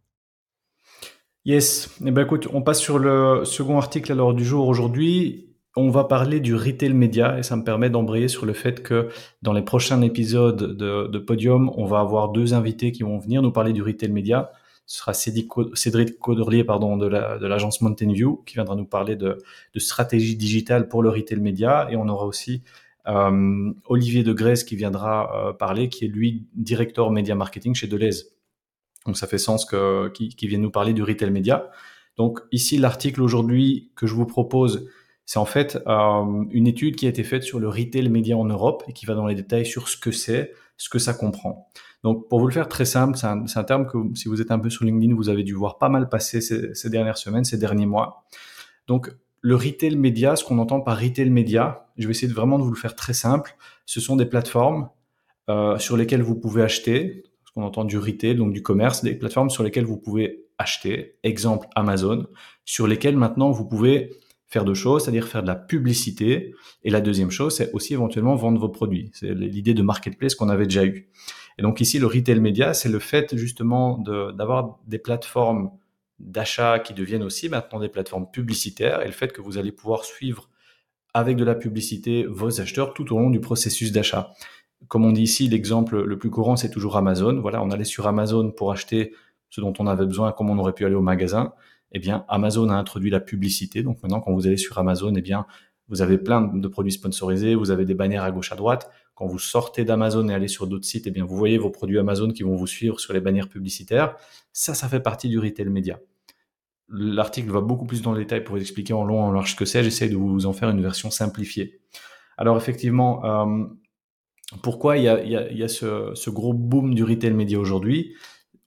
Yes. 1.44 1.90
Eh 2.04 2.10
ben, 2.10 2.24
écoute, 2.24 2.48
on 2.52 2.62
passe 2.62 2.80
sur 2.80 2.98
le 2.98 3.44
second 3.44 3.76
article 3.76 4.14
l'heure 4.14 4.34
du 4.34 4.44
jour 4.44 4.66
aujourd'hui. 4.66 5.50
On 5.76 5.90
va 5.90 6.04
parler 6.04 6.40
du 6.40 6.54
retail 6.54 6.94
média 6.94 7.38
et 7.38 7.42
ça 7.42 7.56
me 7.56 7.64
permet 7.64 7.90
d'embrayer 7.90 8.28
sur 8.28 8.46
le 8.46 8.52
fait 8.52 8.82
que 8.82 9.08
dans 9.42 9.52
les 9.52 9.62
prochains 9.62 10.00
épisodes 10.02 10.76
de, 10.76 11.08
de 11.08 11.18
Podium, 11.18 11.70
on 11.76 11.84
va 11.84 11.98
avoir 11.98 12.30
deux 12.30 12.54
invités 12.54 12.92
qui 12.92 13.02
vont 13.02 13.18
venir 13.18 13.42
nous 13.42 13.50
parler 13.50 13.72
du 13.72 13.82
retail 13.82 14.10
média 14.10 14.52
ce 14.86 14.98
sera 14.98 15.14
Cédric 15.14 16.18
Codorlier 16.18 16.64
pardon, 16.64 16.96
de 16.96 17.06
l'agence 17.06 17.80
la, 17.80 17.88
Mountain 17.88 18.12
View 18.12 18.42
qui 18.46 18.54
viendra 18.54 18.76
nous 18.76 18.84
parler 18.84 19.16
de, 19.16 19.38
de, 19.74 19.78
stratégie 19.78 20.36
digitale 20.36 20.88
pour 20.88 21.02
le 21.02 21.08
retail 21.08 21.40
média. 21.40 21.88
Et 21.90 21.96
on 21.96 22.06
aura 22.08 22.26
aussi 22.26 22.62
euh, 23.08 23.72
Olivier 23.86 24.22
de 24.22 24.32
Grèce 24.32 24.64
qui 24.64 24.76
viendra 24.76 25.48
euh, 25.48 25.52
parler, 25.52 25.88
qui 25.88 26.04
est 26.04 26.08
lui 26.08 26.46
directeur 26.54 27.10
média 27.10 27.34
marketing 27.34 27.74
chez 27.74 27.86
Deleuze. 27.86 28.32
Donc 29.06 29.16
ça 29.16 29.26
fait 29.26 29.38
sens 29.38 29.64
que 29.64 30.08
qui, 30.08 30.28
qui 30.28 30.46
vienne 30.46 30.62
nous 30.62 30.70
parler 30.70 30.92
du 30.92 31.02
retail 31.02 31.30
média. 31.30 31.70
Donc 32.16 32.40
ici 32.52 32.76
l'article 32.76 33.22
aujourd'hui 33.22 33.90
que 33.96 34.06
je 34.06 34.14
vous 34.14 34.26
propose, 34.26 34.88
c'est 35.26 35.38
en 35.38 35.44
fait 35.46 35.78
euh, 35.86 36.44
une 36.50 36.66
étude 36.66 36.96
qui 36.96 37.06
a 37.06 37.08
été 37.08 37.24
faite 37.24 37.42
sur 37.42 37.58
le 37.58 37.68
retail 37.68 38.08
média 38.10 38.36
en 38.36 38.44
Europe 38.44 38.84
et 38.86 38.92
qui 38.92 39.06
va 39.06 39.14
dans 39.14 39.26
les 39.26 39.34
détails 39.34 39.66
sur 39.66 39.88
ce 39.88 39.96
que 39.96 40.10
c'est, 40.10 40.52
ce 40.76 40.88
que 40.88 40.98
ça 40.98 41.14
comprend. 41.14 41.68
Donc, 42.04 42.28
pour 42.28 42.38
vous 42.38 42.46
le 42.46 42.52
faire 42.52 42.68
très 42.68 42.84
simple, 42.84 43.16
c'est 43.16 43.26
un, 43.26 43.46
un, 43.52 43.64
terme 43.64 43.86
que 43.86 43.96
si 44.14 44.28
vous 44.28 44.42
êtes 44.42 44.50
un 44.50 44.58
peu 44.58 44.68
sur 44.68 44.84
LinkedIn, 44.84 45.14
vous 45.14 45.30
avez 45.30 45.42
dû 45.42 45.54
voir 45.54 45.78
pas 45.78 45.88
mal 45.88 46.10
passer 46.10 46.42
ces, 46.42 46.74
ces 46.74 46.90
dernières 46.90 47.16
semaines, 47.16 47.44
ces 47.44 47.56
derniers 47.56 47.86
mois. 47.86 48.26
Donc, 48.86 49.10
le 49.40 49.56
retail 49.56 49.96
média, 49.96 50.36
ce 50.36 50.44
qu'on 50.44 50.58
entend 50.58 50.82
par 50.82 51.00
retail 51.00 51.30
média, 51.30 51.86
je 51.96 52.06
vais 52.06 52.10
essayer 52.10 52.28
de 52.28 52.34
vraiment 52.34 52.58
de 52.58 52.62
vous 52.62 52.70
le 52.70 52.76
faire 52.76 52.94
très 52.94 53.14
simple. 53.14 53.56
Ce 53.86 54.00
sont 54.00 54.16
des 54.16 54.26
plateformes 54.26 54.90
euh, 55.48 55.78
sur 55.78 55.96
lesquelles 55.96 56.22
vous 56.22 56.34
pouvez 56.34 56.62
acheter, 56.62 57.24
ce 57.46 57.52
qu'on 57.52 57.62
entend 57.62 57.84
du 57.84 57.96
retail, 57.96 58.36
donc 58.36 58.52
du 58.52 58.62
commerce, 58.62 59.02
des 59.02 59.14
plateformes 59.14 59.48
sur 59.48 59.62
lesquelles 59.62 59.86
vous 59.86 59.98
pouvez 59.98 60.44
acheter, 60.58 61.16
exemple 61.22 61.68
Amazon, 61.74 62.26
sur 62.66 62.86
lesquelles 62.86 63.16
maintenant 63.16 63.50
vous 63.50 63.66
pouvez 63.66 64.10
faire 64.46 64.64
deux 64.64 64.74
choses, 64.74 65.04
c'est-à-dire 65.04 65.26
faire 65.26 65.42
de 65.42 65.48
la 65.48 65.56
publicité. 65.56 66.54
Et 66.82 66.90
la 66.90 67.00
deuxième 67.00 67.30
chose, 67.30 67.56
c'est 67.56 67.72
aussi 67.72 67.94
éventuellement 67.94 68.36
vendre 68.36 68.60
vos 68.60 68.68
produits. 68.68 69.10
C'est 69.14 69.34
l'idée 69.34 69.74
de 69.74 69.82
marketplace 69.82 70.34
qu'on 70.34 70.50
avait 70.50 70.66
déjà 70.66 70.84
eu. 70.84 71.08
Et 71.58 71.62
donc 71.62 71.80
ici, 71.80 71.98
le 71.98 72.06
retail 72.06 72.40
média, 72.40 72.74
c'est 72.74 72.88
le 72.88 72.98
fait 72.98 73.36
justement 73.36 73.98
d'avoir 73.98 74.78
des 74.86 74.98
plateformes 74.98 75.70
d'achat 76.18 76.78
qui 76.78 76.94
deviennent 76.94 77.22
aussi 77.22 77.48
maintenant 77.48 77.80
des 77.80 77.88
plateformes 77.88 78.30
publicitaires 78.30 79.02
et 79.02 79.06
le 79.06 79.12
fait 79.12 79.32
que 79.32 79.40
vous 79.40 79.58
allez 79.58 79.72
pouvoir 79.72 80.04
suivre 80.04 80.48
avec 81.12 81.36
de 81.36 81.44
la 81.44 81.54
publicité 81.54 82.24
vos 82.24 82.60
acheteurs 82.60 82.94
tout 82.94 83.12
au 83.14 83.18
long 83.18 83.30
du 83.30 83.40
processus 83.40 83.92
d'achat. 83.92 84.32
Comme 84.88 85.04
on 85.04 85.12
dit 85.12 85.22
ici, 85.22 85.48
l'exemple 85.48 86.02
le 86.02 86.18
plus 86.18 86.30
courant, 86.30 86.56
c'est 86.56 86.70
toujours 86.70 86.96
Amazon. 86.96 87.40
Voilà, 87.40 87.62
on 87.62 87.70
allait 87.70 87.84
sur 87.84 88.06
Amazon 88.06 88.50
pour 88.50 88.72
acheter 88.72 89.14
ce 89.50 89.60
dont 89.60 89.72
on 89.78 89.86
avait 89.86 90.06
besoin, 90.06 90.32
comme 90.32 90.50
on 90.50 90.58
aurait 90.58 90.72
pu 90.72 90.84
aller 90.84 90.96
au 90.96 91.00
magasin. 91.00 91.54
Eh 91.92 92.00
bien, 92.00 92.24
Amazon 92.28 92.68
a 92.70 92.74
introduit 92.74 93.10
la 93.10 93.20
publicité. 93.20 93.82
Donc 93.82 94.02
maintenant, 94.02 94.20
quand 94.20 94.32
vous 94.32 94.46
allez 94.46 94.56
sur 94.56 94.76
Amazon, 94.78 95.14
eh 95.14 95.22
bien, 95.22 95.46
vous 95.88 96.02
avez 96.02 96.18
plein 96.18 96.40
de 96.40 96.68
produits 96.68 96.92
sponsorisés, 96.92 97.54
vous 97.54 97.70
avez 97.70 97.84
des 97.84 97.94
bannières 97.94 98.22
à 98.22 98.30
gauche 98.30 98.52
à 98.52 98.56
droite. 98.56 98.90
Quand 99.14 99.26
vous 99.26 99.38
sortez 99.38 99.84
d'Amazon 99.84 100.28
et 100.28 100.34
allez 100.34 100.48
sur 100.48 100.66
d'autres 100.66 100.86
sites, 100.86 101.06
eh 101.06 101.10
bien, 101.10 101.24
vous 101.24 101.36
voyez 101.36 101.58
vos 101.58 101.70
produits 101.70 101.98
Amazon 101.98 102.30
qui 102.30 102.42
vont 102.42 102.56
vous 102.56 102.66
suivre 102.66 102.98
sur 103.00 103.12
les 103.12 103.20
bannières 103.20 103.48
publicitaires. 103.48 104.16
Ça, 104.52 104.74
ça 104.74 104.88
fait 104.88 105.00
partie 105.00 105.28
du 105.28 105.38
retail 105.38 105.68
média. 105.68 106.00
L'article 106.88 107.50
va 107.50 107.60
beaucoup 107.60 107.86
plus 107.86 108.02
dans 108.02 108.12
le 108.12 108.18
détail 108.18 108.44
pour 108.44 108.56
vous 108.56 108.60
expliquer 108.60 108.92
en 108.92 109.04
long, 109.04 109.22
en 109.22 109.32
large 109.32 109.52
ce 109.52 109.56
que 109.56 109.64
c'est. 109.64 109.82
J'essaie 109.84 110.08
de 110.08 110.16
vous 110.16 110.46
en 110.46 110.52
faire 110.52 110.70
une 110.70 110.82
version 110.82 111.10
simplifiée. 111.10 111.80
Alors 112.36 112.56
effectivement, 112.56 113.24
euh, 113.24 113.64
pourquoi 114.62 114.96
il 114.98 115.04
y 115.04 115.08
a, 115.08 115.68
ce, 115.68 116.30
gros 116.30 116.52
boom 116.52 116.94
du 116.94 117.04
retail 117.04 117.32
média 117.32 117.58
aujourd'hui? 117.58 118.14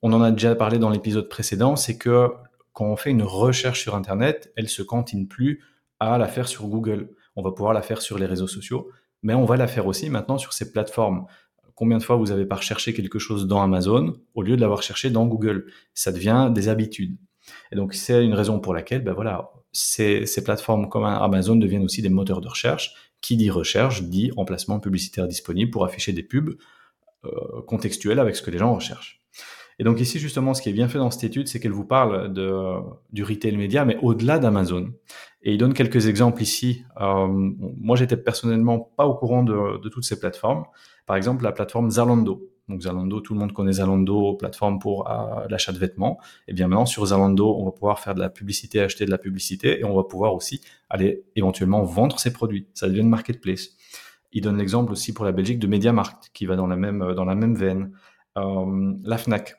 On 0.02 0.14
en 0.14 0.22
a 0.22 0.32
déjà 0.32 0.56
parlé 0.56 0.80
dans 0.80 0.90
l'épisode 0.90 1.30
précédent, 1.30 1.76
c'est 1.76 1.98
que 1.98 2.30
quand 2.74 2.86
on 2.86 2.96
fait 2.96 3.10
une 3.10 3.24
recherche 3.24 3.82
sur 3.82 3.96
Internet, 3.96 4.52
elle 4.56 4.70
se 4.70 4.84
cantine 4.84 5.28
plus 5.28 5.64
à 6.00 6.18
la 6.18 6.28
faire 6.28 6.48
sur 6.48 6.68
Google. 6.68 7.10
On 7.36 7.44
va 7.44 7.52
pouvoir 7.52 7.74
la 7.74 7.82
faire 7.82 8.02
sur 8.02 8.18
les 8.18 8.26
réseaux 8.26 8.48
sociaux, 8.48 8.90
mais 9.22 9.34
on 9.34 9.46
va 9.46 9.58
la 9.58 9.68
faire 9.68 9.88
aussi 9.88 10.10
maintenant 10.10 10.38
sur 10.38 10.54
ces 10.54 10.72
plateformes. 10.72 11.26
Combien 11.76 11.98
de 11.98 12.04
fois 12.04 12.16
vous 12.16 12.32
avez 12.32 12.46
pas 12.46 12.56
recherché 12.56 12.94
quelque 12.94 13.20
chose 13.20 13.48
dans 13.48 13.62
Amazon 13.62 14.16
au 14.34 14.42
lieu 14.42 14.56
de 14.56 14.62
l'avoir 14.62 14.82
cherché 14.82 15.10
dans 15.10 15.28
Google? 15.28 15.72
Ça 15.94 16.12
devient 16.12 16.52
des 16.54 16.70
habitudes. 16.70 17.18
Et 17.72 17.76
donc 17.76 17.94
c'est 17.94 18.26
une 18.26 18.34
raison 18.34 18.60
pour 18.60 18.74
laquelle, 18.74 19.04
ben 19.04 19.14
voilà, 19.14 19.52
ces, 19.72 20.26
plateformes 20.44 20.90
comme 20.90 21.06
Amazon 21.06 21.56
deviennent 21.56 21.84
aussi 21.84 22.02
des 22.02 22.10
moteurs 22.10 22.42
de 22.42 22.48
recherche. 22.48 22.94
Qui 23.22 23.36
dit 23.36 23.50
recherche 23.50 24.04
dit 24.04 24.32
emplacement 24.38 24.80
publicitaire 24.80 25.28
disponible 25.28 25.72
pour 25.72 25.84
afficher 25.84 26.14
des 26.14 26.22
pubs 26.22 26.56
euh, 27.26 27.62
contextuels 27.66 28.20
avec 28.20 28.36
ce 28.36 28.44
que 28.44 28.52
les 28.52 28.60
gens 28.60 28.74
recherchent. 28.74 29.22
Et 29.80 29.84
donc 29.84 30.00
ici, 30.00 30.20
justement, 30.20 30.54
ce 30.54 30.62
qui 30.62 30.70
est 30.70 30.74
bien 30.74 30.88
fait 30.88 30.98
dans 30.98 31.12
cette 31.12 31.24
étude, 31.24 31.48
c'est 31.48 31.60
qu'elle 31.60 31.72
vous 31.72 31.86
parle 31.86 32.34
du 33.12 33.24
retail 33.24 33.56
média, 33.58 33.86
mais 33.86 33.98
au-delà 34.02 34.40
d'Amazon. 34.40 34.92
Et 35.48 35.54
il 35.54 35.58
donne 35.58 35.74
quelques 35.74 36.08
exemples 36.08 36.42
ici. 36.42 36.84
Euh, 37.00 37.26
moi, 37.30 37.96
j'étais 37.96 38.18
personnellement 38.18 38.80
pas 38.80 39.08
au 39.08 39.16
courant 39.16 39.44
de, 39.44 39.78
toutes 39.88 40.04
ces 40.04 40.20
plateformes. 40.20 40.66
Par 41.06 41.16
exemple, 41.16 41.46
la 41.46 41.54
plateforme 41.54 41.90
Zalando. 41.90 42.52
Donc 42.68 42.82
Zalando, 42.82 43.22
tout 43.22 43.34
le 43.34 43.40
monde 43.40 43.54
connaît 43.54 43.72
Zalando, 43.72 44.34
plateforme 44.34 44.78
pour 44.78 45.10
euh, 45.10 45.48
l'achat 45.50 45.72
de 45.72 45.78
vêtements. 45.78 46.20
Et 46.50 46.54
bien 46.54 46.68
maintenant, 46.68 46.86
sur 46.86 47.06
Zalando, 47.06 47.56
on 47.58 47.64
va 47.64 47.72
pouvoir 47.72 48.02
faire 48.02 48.14
de 48.14 48.20
la 48.20 48.30
publicité, 48.30 48.82
acheter 48.82 49.06
de 49.06 49.10
la 49.10 49.18
publicité, 49.18 49.80
et 49.80 49.86
on 49.86 49.96
va 49.96 50.04
pouvoir 50.04 50.34
aussi 50.34 50.60
aller 50.90 51.24
éventuellement 51.38 51.82
vendre 51.84 52.20
ses 52.20 52.34
produits. 52.34 52.68
Ça 52.74 52.90
devient 52.90 53.00
une 53.00 53.10
marketplace. 53.10 53.70
Il 54.34 54.42
donne 54.42 54.58
l'exemple 54.58 54.92
aussi 54.92 55.14
pour 55.14 55.24
la 55.24 55.32
Belgique 55.32 55.60
de 55.60 55.68
MediaMarkt, 55.68 56.30
qui 56.34 56.46
va 56.46 56.58
dans 56.58 56.68
la 56.68 56.76
même, 56.76 57.14
dans 57.16 57.24
la 57.24 57.36
même 57.36 57.56
veine. 57.56 57.94
Euh, 58.38 58.94
la 59.02 59.18
Fnac, 59.18 59.56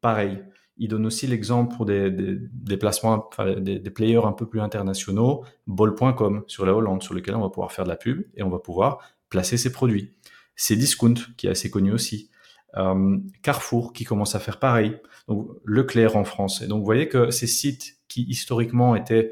pareil. 0.00 0.42
Il 0.78 0.88
donne 0.88 1.06
aussi 1.06 1.26
l'exemple 1.26 1.74
pour 1.74 1.86
des, 1.86 2.10
des, 2.10 2.76
placements, 2.76 3.28
des, 3.58 3.78
des, 3.78 3.90
players 3.90 4.24
un 4.24 4.32
peu 4.32 4.46
plus 4.46 4.60
internationaux, 4.60 5.44
bol.com 5.66 6.44
sur 6.46 6.64
la 6.64 6.74
Hollande, 6.74 7.02
sur 7.02 7.14
lequel 7.14 7.34
on 7.34 7.40
va 7.40 7.48
pouvoir 7.48 7.72
faire 7.72 7.84
de 7.84 7.90
la 7.90 7.96
pub 7.96 8.24
et 8.34 8.42
on 8.42 8.48
va 8.48 8.58
pouvoir 8.58 9.00
placer 9.28 9.56
ses 9.56 9.72
produits. 9.72 10.14
C'est 10.56 10.76
Discount, 10.76 11.14
qui 11.36 11.46
est 11.46 11.50
assez 11.50 11.70
connu 11.70 11.92
aussi. 11.92 12.30
Euh, 12.76 13.18
Carrefour, 13.42 13.92
qui 13.92 14.04
commence 14.04 14.34
à 14.34 14.40
faire 14.40 14.58
pareil. 14.58 14.96
Donc, 15.26 15.48
Leclerc 15.64 16.16
en 16.16 16.24
France. 16.24 16.62
Et 16.62 16.66
donc, 16.66 16.80
vous 16.80 16.84
voyez 16.84 17.08
que 17.08 17.30
ces 17.30 17.46
sites 17.46 17.98
qui 18.08 18.24
historiquement 18.28 18.94
étaient, 18.96 19.30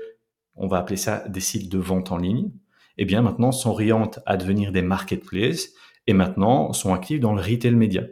on 0.55 0.67
va 0.69 0.79
appeler 0.79 0.97
ça 0.97 1.29
des 1.29 1.41
sites 1.41 1.71
de 1.71 1.79
vente 1.79 2.13
en 2.13 2.19
ligne, 2.19 2.51
eh 2.99 3.05
bien 3.05 3.23
maintenant 3.23 3.53
sont 3.53 3.75
riantes 3.75 4.21
à 4.27 4.37
devenir 4.37 4.73
des 4.73 4.83
marketplaces 4.83 5.71
et 6.07 6.13
maintenant 6.13 6.73
sont 6.73 6.95
actifs 6.95 7.21
dans 7.21 7.35
le 7.35 7.43
retail 7.43 7.75
média. 7.75 8.03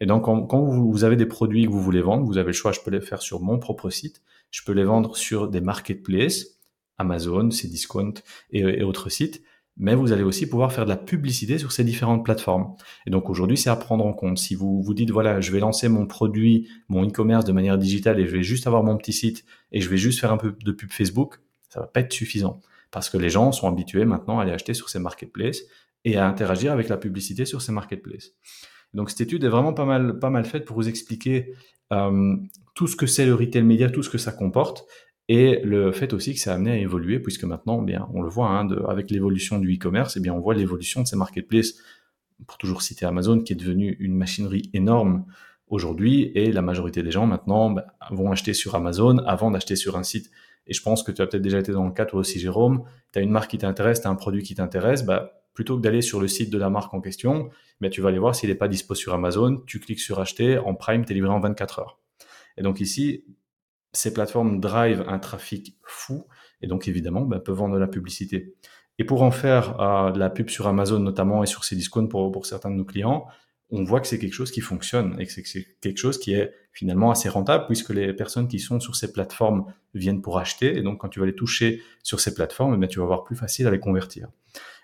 Et 0.00 0.06
donc, 0.06 0.24
quand, 0.24 0.60
vous 0.60 1.04
avez 1.04 1.16
des 1.16 1.26
produits 1.26 1.66
que 1.66 1.70
vous 1.70 1.80
voulez 1.80 2.02
vendre, 2.02 2.24
vous 2.24 2.38
avez 2.38 2.48
le 2.48 2.52
choix, 2.52 2.72
je 2.72 2.80
peux 2.80 2.90
les 2.90 3.00
faire 3.00 3.22
sur 3.22 3.40
mon 3.40 3.58
propre 3.58 3.90
site, 3.90 4.22
je 4.50 4.62
peux 4.64 4.72
les 4.72 4.84
vendre 4.84 5.16
sur 5.16 5.48
des 5.48 5.60
marketplaces, 5.60 6.60
Amazon, 6.98 7.50
Cdiscount 7.50 8.14
et, 8.50 8.60
et 8.60 8.82
autres 8.82 9.08
sites, 9.08 9.42
mais 9.76 9.94
vous 9.94 10.12
allez 10.12 10.22
aussi 10.22 10.48
pouvoir 10.48 10.72
faire 10.72 10.84
de 10.84 10.90
la 10.90 10.96
publicité 10.96 11.58
sur 11.58 11.72
ces 11.72 11.82
différentes 11.82 12.24
plateformes. 12.24 12.76
Et 13.06 13.10
donc 13.10 13.28
aujourd'hui, 13.28 13.56
c'est 13.56 13.70
à 13.70 13.76
prendre 13.76 14.06
en 14.06 14.12
compte. 14.12 14.38
Si 14.38 14.54
vous 14.54 14.82
vous 14.82 14.94
dites, 14.94 15.10
voilà, 15.10 15.40
je 15.40 15.50
vais 15.50 15.58
lancer 15.58 15.88
mon 15.88 16.06
produit, 16.06 16.68
mon 16.88 17.04
e-commerce 17.06 17.44
de 17.44 17.52
manière 17.52 17.76
digitale 17.76 18.20
et 18.20 18.26
je 18.26 18.36
vais 18.36 18.42
juste 18.42 18.66
avoir 18.66 18.84
mon 18.84 18.96
petit 18.96 19.12
site 19.12 19.44
et 19.72 19.80
je 19.80 19.88
vais 19.88 19.96
juste 19.96 20.20
faire 20.20 20.32
un 20.32 20.36
peu 20.36 20.52
de 20.52 20.72
pub 20.72 20.92
Facebook, 20.92 21.40
ça 21.68 21.80
va 21.80 21.86
pas 21.86 22.00
être 22.00 22.12
suffisant. 22.12 22.60
Parce 22.92 23.10
que 23.10 23.16
les 23.16 23.30
gens 23.30 23.50
sont 23.50 23.66
habitués 23.66 24.04
maintenant 24.04 24.38
à 24.38 24.42
aller 24.42 24.52
acheter 24.52 24.74
sur 24.74 24.88
ces 24.88 25.00
marketplaces 25.00 25.62
et 26.04 26.16
à 26.16 26.28
interagir 26.28 26.70
avec 26.70 26.88
la 26.88 26.96
publicité 26.96 27.44
sur 27.44 27.60
ces 27.60 27.72
marketplaces. 27.72 28.32
Donc 28.94 29.10
cette 29.10 29.20
étude 29.20 29.44
est 29.44 29.48
vraiment 29.48 29.72
pas 29.72 29.84
mal, 29.84 30.18
pas 30.18 30.30
mal 30.30 30.44
faite 30.44 30.64
pour 30.64 30.76
vous 30.76 30.88
expliquer 30.88 31.52
euh, 31.92 32.36
tout 32.74 32.86
ce 32.86 32.96
que 32.96 33.06
c'est 33.06 33.26
le 33.26 33.34
retail 33.34 33.62
média, 33.62 33.90
tout 33.90 34.02
ce 34.02 34.10
que 34.10 34.18
ça 34.18 34.32
comporte, 34.32 34.86
et 35.28 35.60
le 35.64 35.92
fait 35.92 36.12
aussi 36.12 36.34
que 36.34 36.40
ça 36.40 36.52
a 36.52 36.54
amené 36.56 36.72
à 36.72 36.76
évoluer, 36.76 37.18
puisque 37.18 37.44
maintenant, 37.44 37.80
eh 37.82 37.86
bien, 37.86 38.08
on 38.12 38.22
le 38.22 38.28
voit, 38.28 38.48
hein, 38.48 38.68
avec 38.88 39.10
l'évolution 39.10 39.58
du 39.58 39.74
e-commerce, 39.74 40.16
eh 40.16 40.20
bien, 40.20 40.34
on 40.34 40.40
voit 40.40 40.54
l'évolution 40.54 41.02
de 41.02 41.06
ces 41.06 41.16
marketplaces. 41.16 41.74
Pour 42.46 42.58
toujours 42.58 42.82
citer 42.82 43.06
Amazon, 43.06 43.40
qui 43.40 43.52
est 43.52 43.56
devenu 43.56 43.96
une 44.00 44.14
machinerie 44.16 44.68
énorme 44.74 45.24
aujourd'hui, 45.68 46.30
et 46.34 46.52
la 46.52 46.62
majorité 46.62 47.02
des 47.02 47.10
gens 47.10 47.26
maintenant 47.26 47.70
bah, 47.70 47.86
vont 48.10 48.30
acheter 48.32 48.52
sur 48.52 48.74
Amazon 48.74 49.18
avant 49.18 49.50
d'acheter 49.50 49.76
sur 49.76 49.96
un 49.96 50.02
site. 50.02 50.30
Et 50.66 50.74
je 50.74 50.82
pense 50.82 51.02
que 51.02 51.12
tu 51.12 51.22
as 51.22 51.26
peut-être 51.26 51.42
déjà 51.42 51.58
été 51.58 51.72
dans 51.72 51.86
le 51.86 51.92
cas, 51.92 52.04
toi 52.04 52.20
aussi, 52.20 52.38
Jérôme. 52.38 52.84
Tu 53.12 53.18
as 53.18 53.22
une 53.22 53.30
marque 53.30 53.50
qui 53.50 53.58
t'intéresse, 53.58 54.02
tu 54.02 54.06
as 54.06 54.10
un 54.10 54.14
produit 54.14 54.42
qui 54.42 54.54
t'intéresse, 54.54 55.04
bah, 55.04 55.43
plutôt 55.54 55.76
que 55.76 55.82
d'aller 55.82 56.02
sur 56.02 56.20
le 56.20 56.28
site 56.28 56.50
de 56.50 56.58
la 56.58 56.68
marque 56.68 56.92
en 56.92 57.00
question, 57.00 57.48
mais 57.80 57.88
tu 57.88 58.00
vas 58.00 58.08
aller 58.08 58.18
voir 58.18 58.34
s'il 58.34 58.50
n'est 58.50 58.56
pas 58.56 58.68
dispo 58.68 58.94
sur 58.94 59.14
Amazon, 59.14 59.62
tu 59.66 59.80
cliques 59.80 60.00
sur 60.00 60.20
acheter, 60.20 60.58
en 60.58 60.74
Prime, 60.74 61.04
tu 61.04 61.12
es 61.12 61.14
livré 61.14 61.30
en 61.30 61.40
24 61.40 61.78
heures. 61.78 62.00
Et 62.58 62.62
donc 62.62 62.80
ici, 62.80 63.24
ces 63.92 64.12
plateformes 64.12 64.60
drive 64.60 65.04
un 65.06 65.18
trafic 65.18 65.78
fou, 65.84 66.26
et 66.60 66.66
donc 66.66 66.88
évidemment, 66.88 67.22
ben, 67.22 67.38
peuvent 67.38 67.56
vendre 67.56 67.74
de 67.74 67.80
la 67.80 67.86
publicité. 67.86 68.54
Et 68.98 69.04
pour 69.04 69.22
en 69.22 69.30
faire 69.30 69.80
euh, 69.80 70.12
de 70.12 70.18
la 70.18 70.30
pub 70.30 70.50
sur 70.50 70.66
Amazon 70.66 70.98
notamment 70.98 71.42
et 71.42 71.46
sur 71.46 71.64
ces 71.64 71.76
discounts 71.76 72.06
pour, 72.06 72.30
pour 72.30 72.46
certains 72.46 72.70
de 72.70 72.76
nos 72.76 72.84
clients, 72.84 73.26
on 73.70 73.82
voit 73.82 74.00
que 74.00 74.06
c'est 74.06 74.18
quelque 74.18 74.34
chose 74.34 74.50
qui 74.50 74.60
fonctionne 74.60 75.16
et 75.18 75.26
que 75.26 75.32
c'est 75.32 75.64
quelque 75.80 75.98
chose 75.98 76.18
qui 76.18 76.34
est 76.34 76.52
finalement 76.72 77.10
assez 77.10 77.28
rentable 77.28 77.66
puisque 77.66 77.90
les 77.90 78.12
personnes 78.12 78.46
qui 78.46 78.60
sont 78.60 78.78
sur 78.78 78.94
ces 78.94 79.12
plateformes 79.12 79.64
viennent 79.94 80.20
pour 80.20 80.38
acheter 80.38 80.76
et 80.76 80.82
donc 80.82 81.00
quand 81.00 81.08
tu 81.08 81.18
vas 81.18 81.26
les 81.26 81.34
toucher 81.34 81.82
sur 82.02 82.20
ces 82.20 82.34
plateformes, 82.34 82.78
ben, 82.78 82.88
tu 82.88 82.98
vas 82.98 83.04
avoir 83.04 83.24
plus 83.24 83.36
facile 83.36 83.66
à 83.66 83.70
les 83.70 83.80
convertir. 83.80 84.28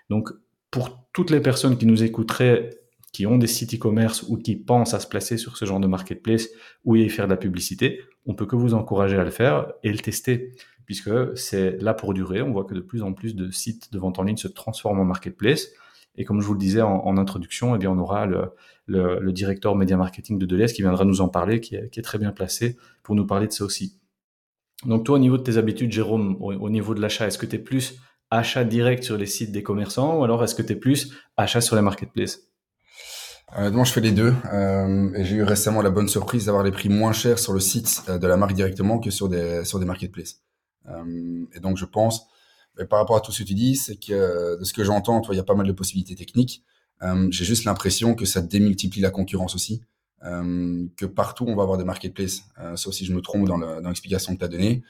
Donc 0.09 0.29
pour 0.71 1.05
toutes 1.13 1.29
les 1.29 1.41
personnes 1.41 1.77
qui 1.77 1.85
nous 1.85 2.03
écouteraient, 2.03 2.69
qui 3.11 3.27
ont 3.27 3.37
des 3.37 3.47
sites 3.47 3.75
e-commerce 3.75 4.23
ou 4.23 4.37
qui 4.37 4.55
pensent 4.55 4.93
à 4.93 4.99
se 4.99 5.07
placer 5.07 5.37
sur 5.37 5.57
ce 5.57 5.65
genre 5.65 5.81
de 5.81 5.87
marketplace 5.87 6.47
ou 6.85 6.95
y 6.95 7.09
faire 7.09 7.25
de 7.25 7.31
la 7.31 7.37
publicité, 7.37 7.99
on 8.25 8.33
peut 8.33 8.45
que 8.45 8.55
vous 8.55 8.73
encourager 8.73 9.17
à 9.17 9.23
le 9.23 9.31
faire 9.31 9.73
et 9.83 9.91
le 9.91 9.99
tester, 9.99 10.53
puisque 10.85 11.11
c'est 11.35 11.81
là 11.81 11.93
pour 11.93 12.13
durer. 12.13 12.41
On 12.41 12.51
voit 12.51 12.63
que 12.63 12.73
de 12.73 12.79
plus 12.79 13.03
en 13.03 13.13
plus 13.13 13.35
de 13.35 13.51
sites 13.51 13.91
de 13.91 13.99
vente 13.99 14.17
en 14.19 14.23
ligne 14.23 14.37
se 14.37 14.47
transforment 14.47 15.01
en 15.01 15.05
marketplace. 15.05 15.67
Et 16.15 16.25
comme 16.25 16.41
je 16.41 16.47
vous 16.47 16.53
le 16.53 16.59
disais 16.59 16.81
en, 16.81 17.17
introduction, 17.17 17.75
eh 17.75 17.77
bien, 17.77 17.89
on 17.89 17.97
aura 17.97 18.25
le, 18.25 19.31
directeur 19.31 19.75
média 19.75 19.97
marketing 19.97 20.37
de 20.37 20.45
Deleuze 20.45 20.73
qui 20.73 20.81
viendra 20.81 21.05
nous 21.05 21.21
en 21.21 21.29
parler, 21.29 21.61
qui 21.61 21.75
est, 21.75 21.89
qui 21.89 21.99
est, 21.99 22.03
très 22.03 22.17
bien 22.17 22.31
placé 22.31 22.77
pour 23.03 23.15
nous 23.15 23.25
parler 23.25 23.47
de 23.47 23.53
ça 23.53 23.63
aussi. 23.63 23.97
Donc 24.85 25.05
toi, 25.05 25.15
au 25.15 25.19
niveau 25.19 25.37
de 25.37 25.43
tes 25.43 25.57
habitudes, 25.57 25.91
Jérôme, 25.91 26.37
au 26.39 26.69
niveau 26.69 26.93
de 26.93 27.01
l'achat, 27.01 27.27
est-ce 27.27 27.37
que 27.37 27.45
tu 27.45 27.55
es 27.55 27.59
plus 27.59 28.01
achat 28.31 28.63
direct 28.63 29.03
sur 29.03 29.17
les 29.17 29.25
sites 29.25 29.51
des 29.51 29.63
commerçants 29.63 30.17
ou 30.17 30.23
alors 30.23 30.43
est-ce 30.43 30.55
que 30.55 30.61
tu 30.61 30.73
es 30.73 30.75
plus 30.75 31.13
achat 31.37 31.61
sur 31.61 31.75
les 31.75 31.81
marketplaces 31.81 32.51
euh, 33.57 33.69
moi, 33.69 33.83
je 33.83 33.91
fais 33.91 34.01
les 34.01 34.11
deux. 34.11 34.33
Euh, 34.53 35.13
et 35.13 35.25
j'ai 35.25 35.35
eu 35.35 35.43
récemment 35.43 35.81
la 35.81 35.89
bonne 35.89 36.07
surprise 36.07 36.45
d'avoir 36.45 36.63
les 36.63 36.71
prix 36.71 36.89
moins 36.89 37.11
chers 37.11 37.37
sur 37.37 37.53
le 37.53 37.59
site 37.59 38.03
euh, 38.07 38.17
de 38.17 38.25
la 38.25 38.37
marque 38.37 38.53
directement 38.53 38.99
que 38.99 39.11
sur 39.11 39.27
des 39.27 39.65
sur 39.65 39.79
des 39.79 39.85
marketplaces. 39.85 40.41
Euh, 40.87 41.45
et 41.53 41.59
donc, 41.59 41.77
je 41.77 41.85
pense, 41.85 42.27
par 42.89 42.99
rapport 42.99 43.17
à 43.17 43.21
tout 43.21 43.31
ce 43.31 43.43
que 43.43 43.47
tu 43.47 43.53
dis, 43.53 43.75
c'est 43.75 43.97
que 43.97 44.57
de 44.57 44.63
ce 44.63 44.71
que 44.73 44.83
j'entends, 44.83 45.21
il 45.31 45.35
y 45.35 45.39
a 45.39 45.43
pas 45.43 45.55
mal 45.55 45.67
de 45.67 45.73
possibilités 45.73 46.15
techniques. 46.15 46.63
J'ai 47.29 47.45
juste 47.45 47.65
l'impression 47.65 48.13
que 48.15 48.25
ça 48.25 48.41
démultiplie 48.41 49.01
la 49.01 49.09
concurrence 49.09 49.55
aussi. 49.55 49.81
que 50.21 51.05
partout, 51.05 51.45
on 51.47 51.55
va 51.55 51.63
avoir 51.63 51.77
des 51.77 51.83
marketplaces. 51.83 52.43
sauf 52.75 52.93
si 52.93 53.05
je 53.05 53.13
me 53.13 53.21
trompe 53.21 53.47
dans 53.47 53.57
l'explication 53.57 54.33
que 54.33 54.39
tu 54.39 54.45
as 54.45 54.47
donnée. 54.47 54.83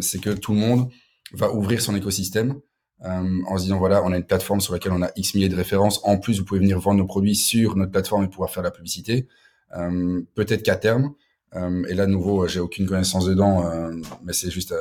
c'est 0.00 0.20
que 0.20 0.30
tout 0.30 0.52
le 0.52 0.58
monde 0.58 0.88
va 1.32 1.52
ouvrir 1.52 1.80
son 1.80 1.94
écosystème 1.96 2.60
euh, 3.04 3.42
en 3.48 3.58
se 3.58 3.64
disant 3.64 3.78
voilà, 3.78 4.02
on 4.04 4.12
a 4.12 4.16
une 4.16 4.24
plateforme 4.24 4.60
sur 4.60 4.72
laquelle 4.72 4.92
on 4.92 5.02
a 5.02 5.10
X 5.16 5.34
milliers 5.34 5.48
de 5.48 5.56
références. 5.56 6.00
En 6.04 6.18
plus, 6.18 6.38
vous 6.38 6.44
pouvez 6.44 6.60
venir 6.60 6.78
vendre 6.78 6.98
nos 6.98 7.06
produits 7.06 7.34
sur 7.34 7.76
notre 7.76 7.90
plateforme 7.90 8.24
et 8.24 8.28
pouvoir 8.28 8.50
faire 8.50 8.62
la 8.62 8.70
publicité. 8.70 9.28
Euh, 9.76 10.22
peut-être 10.34 10.62
qu'à 10.62 10.76
terme, 10.76 11.14
euh, 11.54 11.84
et 11.88 11.94
là 11.94 12.06
nouveau, 12.06 12.46
j'ai 12.46 12.60
aucune 12.60 12.86
connaissance 12.86 13.26
dedans, 13.26 13.70
mais 14.24 14.32
c'est 14.32 14.50
juste 14.50 14.74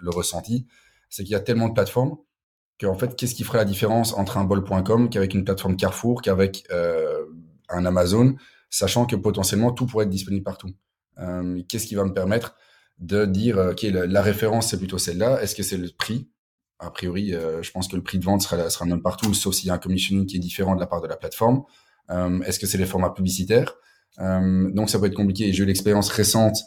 le 0.00 0.10
ressenti. 0.10 0.66
c'est 1.08 1.22
qu'il 1.24 1.32
y 1.32 1.36
a 1.36 1.40
tellement 1.40 1.68
de 1.68 1.74
plateformes 1.74 2.16
qu'en 2.80 2.94
fait, 2.94 3.14
qu'est-ce 3.14 3.34
qui 3.34 3.44
ferait 3.44 3.58
la 3.58 3.64
différence 3.64 4.14
entre 4.14 4.38
un 4.38 4.44
bol.com 4.44 5.10
qu'avec 5.10 5.34
une 5.34 5.44
plateforme 5.44 5.76
Carrefour, 5.76 6.22
qu'avec 6.22 6.66
un 7.68 7.86
Amazon, 7.86 8.36
sachant 8.70 9.06
que 9.06 9.16
potentiellement 9.16 9.72
tout 9.72 9.86
pourrait 9.86 10.04
être 10.04 10.10
disponible 10.10 10.44
partout? 10.44 10.70
Qu'est-ce 11.68 11.86
qui 11.86 11.94
va 11.94 12.04
me 12.04 12.12
permettre 12.12 12.56
de 13.00 13.24
dire, 13.24 13.58
ok, 13.58 13.82
la, 13.82 14.22
référence 14.22 14.68
c'est 14.68 14.78
plutôt 14.78 14.98
celle-là. 14.98 15.42
Est-ce 15.42 15.54
que 15.54 15.62
c'est 15.62 15.76
le 15.76 15.88
prix? 15.88 16.28
A 16.78 16.90
priori, 16.90 17.32
je 17.32 17.70
pense 17.72 17.88
que 17.88 17.96
le 17.96 18.02
prix 18.02 18.18
de 18.18 18.24
vente 18.24 18.42
sera, 18.42 18.70
sera 18.70 18.86
le 18.86 18.90
même 18.90 19.02
partout, 19.02 19.34
sauf 19.34 19.54
s'il 19.54 19.66
y 19.66 19.70
a 19.70 19.74
un 19.74 19.78
commissioning 19.78 20.26
qui 20.26 20.36
est 20.36 20.40
différent 20.40 20.74
de 20.74 20.80
la 20.80 20.86
part 20.86 21.02
de 21.02 21.08
la 21.08 21.16
plateforme. 21.16 21.62
Est-ce 22.08 22.58
que 22.58 22.66
c'est 22.66 22.78
les 22.78 22.86
formats 22.86 23.10
publicitaires? 23.10 23.74
Donc 24.18 24.88
ça 24.88 24.98
peut 24.98 25.06
être 25.06 25.14
compliqué. 25.14 25.48
Et 25.48 25.52
j'ai 25.52 25.62
eu 25.62 25.66
l'expérience 25.66 26.08
récente 26.08 26.58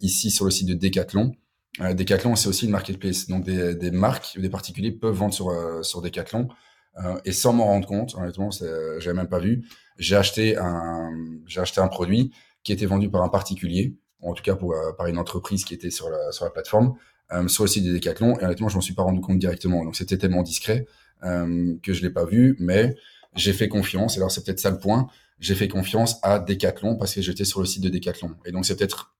ici 0.00 0.32
sur 0.32 0.44
le 0.44 0.50
site 0.50 0.68
de 0.68 0.74
Decathlon 0.74 1.36
euh, 1.80 1.94
Decathlon, 1.94 2.36
c'est 2.36 2.48
aussi 2.48 2.66
une 2.66 2.72
marketplace. 2.72 3.28
Donc, 3.28 3.44
des, 3.44 3.74
des 3.74 3.90
marques, 3.90 4.38
des 4.38 4.50
particuliers 4.50 4.92
peuvent 4.92 5.14
vendre 5.14 5.34
sur, 5.34 5.48
euh, 5.48 5.82
sur 5.82 6.02
Decathlon. 6.02 6.48
Euh, 7.02 7.18
et 7.24 7.32
sans 7.32 7.54
m'en 7.54 7.64
rendre 7.64 7.88
compte, 7.88 8.14
honnêtement, 8.14 8.50
j'avais 8.50 9.14
même 9.14 9.28
pas 9.28 9.38
vu. 9.38 9.66
J'ai 9.98 10.16
acheté 10.16 10.58
un, 10.58 11.10
j'ai 11.46 11.60
acheté 11.60 11.80
un 11.80 11.88
produit 11.88 12.32
qui 12.64 12.72
était 12.72 12.86
vendu 12.86 13.10
par 13.10 13.22
un 13.22 13.28
particulier, 13.28 13.96
ou 13.96 14.01
en 14.22 14.34
tout 14.34 14.42
cas 14.42 14.54
pour, 14.54 14.74
par 14.96 15.06
une 15.06 15.18
entreprise 15.18 15.64
qui 15.64 15.74
était 15.74 15.90
sur 15.90 16.08
la, 16.08 16.32
sur 16.32 16.44
la 16.44 16.50
plateforme, 16.50 16.94
sur 17.48 17.64
le 17.64 17.68
site 17.68 17.84
de 17.84 17.92
Decathlon. 17.92 18.38
Et 18.38 18.44
honnêtement, 18.44 18.68
je 18.68 18.76
m'en 18.76 18.80
suis 18.80 18.94
pas 18.94 19.02
rendu 19.02 19.20
compte 19.20 19.38
directement. 19.38 19.84
Donc, 19.84 19.96
c'était 19.96 20.16
tellement 20.18 20.42
discret 20.42 20.86
que 21.22 21.92
je 21.92 22.02
l'ai 22.02 22.10
pas 22.10 22.24
vu, 22.24 22.56
mais 22.60 22.94
j'ai 23.34 23.52
fait 23.52 23.68
confiance. 23.68 24.16
Alors, 24.16 24.30
c'est 24.30 24.44
peut-être 24.44 24.60
ça 24.60 24.70
le 24.70 24.78
point. 24.78 25.08
J'ai 25.40 25.54
fait 25.54 25.68
confiance 25.68 26.18
à 26.22 26.38
Decathlon 26.38 26.96
parce 26.96 27.14
que 27.14 27.20
j'étais 27.22 27.44
sur 27.44 27.60
le 27.60 27.66
site 27.66 27.82
de 27.82 27.88
Decathlon. 27.88 28.36
Et 28.44 28.52
donc, 28.52 28.64
c'est 28.64 28.76
peut-être 28.76 29.12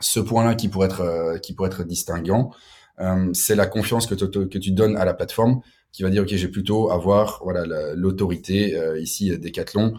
ce 0.00 0.20
point-là 0.20 0.54
qui 0.54 0.68
pourrait 0.68 0.88
être 0.88 1.00
euh, 1.00 1.38
qui 1.38 1.54
pourrait 1.54 1.68
être 1.68 1.84
distinguant, 1.84 2.52
euh, 3.00 3.30
c'est 3.32 3.54
la 3.54 3.66
confiance 3.66 4.06
que, 4.06 4.14
que 4.14 4.58
tu 4.58 4.70
donnes 4.70 4.96
à 4.96 5.04
la 5.04 5.14
plateforme 5.14 5.60
qui 5.92 6.02
va 6.02 6.10
dire 6.10 6.22
ok 6.22 6.28
j'ai 6.28 6.48
plutôt 6.48 6.90
avoir 6.90 7.40
voilà 7.42 7.94
l'autorité 7.94 8.76
euh, 8.76 9.00
ici 9.00 9.36
Decathlon. 9.38 9.94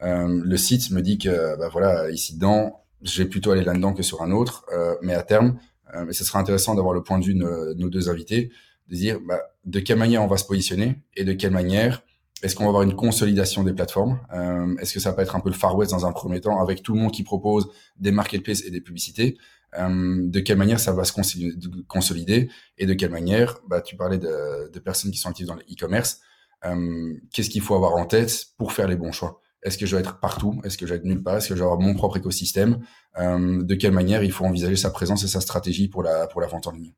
le 0.00 0.56
site 0.56 0.90
me 0.90 1.00
dit 1.00 1.18
que 1.18 1.56
bah, 1.58 1.68
voilà 1.70 2.10
ici 2.10 2.34
dedans 2.34 2.81
j'ai 3.02 3.24
plutôt 3.24 3.50
aller 3.50 3.64
là-dedans 3.64 3.92
que 3.92 4.02
sur 4.02 4.22
un 4.22 4.30
autre, 4.30 4.64
mais 5.02 5.14
à 5.14 5.22
terme, 5.22 5.58
mais 6.06 6.12
ce 6.12 6.24
sera 6.24 6.38
intéressant 6.38 6.74
d'avoir 6.74 6.94
le 6.94 7.02
point 7.02 7.18
de 7.18 7.24
vue 7.24 7.34
de 7.34 7.74
nos, 7.74 7.90
deux 7.90 8.08
invités, 8.08 8.50
de 8.88 8.94
dire 8.94 9.18
bah, 9.20 9.40
de 9.64 9.80
quelle 9.80 9.98
manière 9.98 10.22
on 10.22 10.26
va 10.26 10.36
se 10.36 10.44
positionner 10.44 11.02
et 11.16 11.24
de 11.24 11.32
quelle 11.32 11.52
manière 11.52 12.02
est-ce 12.42 12.56
qu'on 12.56 12.64
va 12.64 12.70
avoir 12.70 12.82
une 12.82 12.96
consolidation 12.96 13.62
des 13.62 13.72
plateformes. 13.72 14.20
Euh, 14.34 14.76
Est-ce 14.78 14.92
que 14.92 15.00
ça 15.00 15.12
peut 15.12 15.22
être 15.22 15.36
un 15.36 15.40
peu 15.40 15.48
le 15.48 15.54
Far 15.54 15.76
West 15.76 15.92
dans 15.92 16.06
un 16.06 16.12
premier 16.12 16.40
temps, 16.40 16.60
avec 16.60 16.82
tout 16.82 16.94
le 16.94 17.00
monde 17.00 17.12
qui 17.12 17.22
propose 17.22 17.68
des 17.98 18.10
marketplaces 18.10 18.64
et 18.64 18.70
des 18.70 18.80
publicités. 18.80 19.38
Euh, 19.78 20.26
De 20.26 20.40
quelle 20.40 20.58
manière 20.58 20.80
ça 20.80 20.92
va 20.92 21.04
se 21.04 21.12
consolider 21.12 22.50
Et 22.78 22.86
de 22.86 22.94
quelle 22.94 23.10
manière 23.10 23.58
bah, 23.68 23.80
Tu 23.80 23.96
parlais 23.96 24.18
de, 24.18 24.70
de, 24.70 24.78
personnes 24.80 25.12
qui 25.12 25.18
sont 25.18 25.28
actives 25.28 25.46
dans 25.46 25.54
le 25.54 25.62
e-commerce. 25.62 26.20
Euh, 26.64 27.14
Qu'est-ce 27.32 27.48
qu'il 27.48 27.62
faut 27.62 27.76
avoir 27.76 27.94
en 27.94 28.06
tête 28.06 28.46
pour 28.58 28.72
faire 28.72 28.88
les 28.88 28.96
bons 28.96 29.12
choix? 29.12 29.40
Est-ce 29.62 29.78
que 29.78 29.86
je 29.86 29.92
dois 29.92 30.00
être 30.00 30.18
partout? 30.18 30.60
Est-ce 30.64 30.76
que 30.76 30.86
je 30.86 30.92
dois 30.92 30.96
être 30.96 31.04
nulle 31.04 31.22
part? 31.22 31.36
Est-ce 31.36 31.48
que 31.48 31.54
je 31.54 31.60
dois 31.60 31.72
avoir 31.72 31.80
mon 31.80 31.94
propre 31.94 32.16
écosystème? 32.16 32.80
Euh, 33.18 33.62
De 33.62 33.74
quelle 33.74 33.92
manière 33.92 34.24
il 34.24 34.32
faut 34.32 34.44
envisager 34.44 34.76
sa 34.76 34.90
présence 34.90 35.22
et 35.24 35.28
sa 35.28 35.40
stratégie 35.40 35.88
pour 35.88 36.02
la, 36.02 36.26
pour 36.26 36.40
la 36.40 36.48
vente 36.48 36.66
en 36.66 36.72
ligne? 36.72 36.92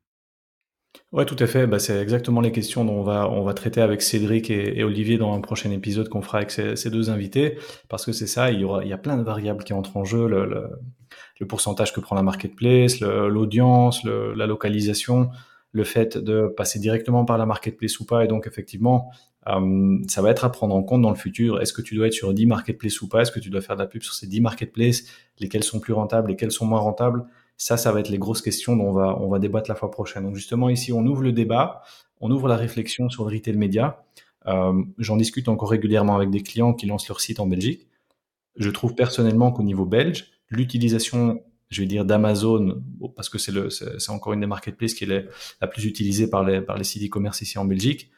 Ouais, 1.11 1.25
tout 1.25 1.35
à 1.39 1.47
fait. 1.47 1.67
Bah, 1.67 1.79
c'est 1.79 2.01
exactement 2.01 2.41
les 2.41 2.51
questions 2.51 2.83
dont 2.83 2.95
on 2.95 3.03
va, 3.03 3.29
on 3.29 3.43
va 3.43 3.53
traiter 3.53 3.81
avec 3.81 4.01
Cédric 4.01 4.49
et, 4.49 4.83
Olivier 4.83 5.17
dans 5.17 5.33
un 5.33 5.41
prochain 5.41 5.71
épisode 5.71 6.09
qu'on 6.09 6.21
fera 6.21 6.39
avec 6.39 6.51
ces, 6.51 6.89
deux 6.89 7.09
invités. 7.09 7.57
Parce 7.87 8.05
que 8.05 8.11
c'est 8.11 8.27
ça, 8.27 8.51
il 8.51 8.59
y, 8.61 8.63
aura, 8.63 8.83
il 8.83 8.89
y 8.89 8.93
a 8.93 8.97
plein 8.97 9.17
de 9.17 9.23
variables 9.23 9.63
qui 9.63 9.73
entrent 9.73 9.97
en 9.97 10.03
jeu. 10.03 10.27
Le, 10.27 10.45
le, 10.45 11.47
pourcentage 11.47 11.93
que 11.93 11.99
prend 11.99 12.15
la 12.15 12.23
marketplace, 12.23 12.99
l'audience, 13.01 14.03
la 14.03 14.47
localisation, 14.47 15.29
le 15.75 15.83
fait 15.83 16.17
de 16.17 16.47
passer 16.47 16.79
directement 16.79 17.25
par 17.25 17.37
la 17.37 17.45
marketplace 17.45 17.99
ou 17.99 18.05
pas. 18.05 18.23
Et 18.23 18.27
donc, 18.27 18.47
effectivement, 18.47 19.11
euh, 19.49 19.97
ça 20.07 20.21
va 20.21 20.31
être 20.31 20.45
à 20.45 20.49
prendre 20.49 20.73
en 20.73 20.83
compte 20.83 21.01
dans 21.01 21.09
le 21.09 21.17
futur. 21.17 21.61
Est-ce 21.61 21.73
que 21.73 21.81
tu 21.81 21.95
dois 21.95 22.07
être 22.07 22.13
sur 22.13 22.33
10 22.33 22.45
marketplaces 22.45 23.01
ou 23.01 23.09
pas? 23.09 23.21
Est-ce 23.21 23.31
que 23.31 23.41
tu 23.41 23.49
dois 23.49 23.59
faire 23.59 23.75
de 23.75 23.81
la 23.81 23.87
pub 23.87 24.01
sur 24.01 24.13
ces 24.13 24.25
10 24.25 24.39
marketplaces? 24.39 25.03
Lesquels 25.39 25.65
sont 25.65 25.81
plus 25.81 25.91
rentables? 25.91 26.29
Lesquels 26.29 26.51
sont 26.51 26.65
moins 26.65 26.79
rentables? 26.79 27.25
Ça, 27.57 27.75
ça 27.75 27.91
va 27.91 27.99
être 27.99 28.07
les 28.07 28.17
grosses 28.17 28.41
questions 28.41 28.77
dont 28.77 28.85
on 28.85 28.93
va, 28.93 29.19
on 29.19 29.27
va 29.27 29.39
débattre 29.39 29.69
la 29.69 29.75
fois 29.75 29.91
prochaine. 29.91 30.23
Donc 30.23 30.35
justement, 30.35 30.69
ici, 30.69 30.93
on 30.93 31.05
ouvre 31.05 31.23
le 31.23 31.33
débat, 31.33 31.81
on 32.21 32.31
ouvre 32.31 32.47
la 32.47 32.55
réflexion 32.55 33.09
sur 33.09 33.25
le 33.25 33.35
retail 33.35 33.57
média. 33.57 34.05
Euh, 34.47 34.81
J'en 34.97 35.17
discute 35.17 35.49
encore 35.49 35.71
régulièrement 35.71 36.15
avec 36.15 36.29
des 36.29 36.41
clients 36.41 36.73
qui 36.73 36.85
lancent 36.85 37.09
leur 37.09 37.19
site 37.19 37.41
en 37.41 37.47
Belgique. 37.47 37.89
Je 38.55 38.69
trouve 38.69 38.95
personnellement 38.95 39.51
qu'au 39.51 39.63
niveau 39.63 39.85
belge, 39.85 40.31
l'utilisation, 40.49 41.43
je 41.69 41.81
vais 41.81 41.87
dire 41.87 42.05
d'Amazon, 42.05 42.83
parce 43.15 43.29
que 43.29 43.37
c'est 43.37 44.09
encore 44.09 44.33
une 44.33 44.41
des 44.41 44.47
marketplaces 44.47 44.93
qui 44.93 45.05
est 45.05 45.27
la 45.61 45.67
plus 45.67 45.85
utilisée 45.85 46.29
par 46.29 46.43
les, 46.43 46.61
par 46.61 46.77
les 46.77 46.83
sites 46.83 47.03
e-commerce 47.03 47.41
ici 47.41 47.57
en 47.57 47.65
Belgique. 47.65 48.11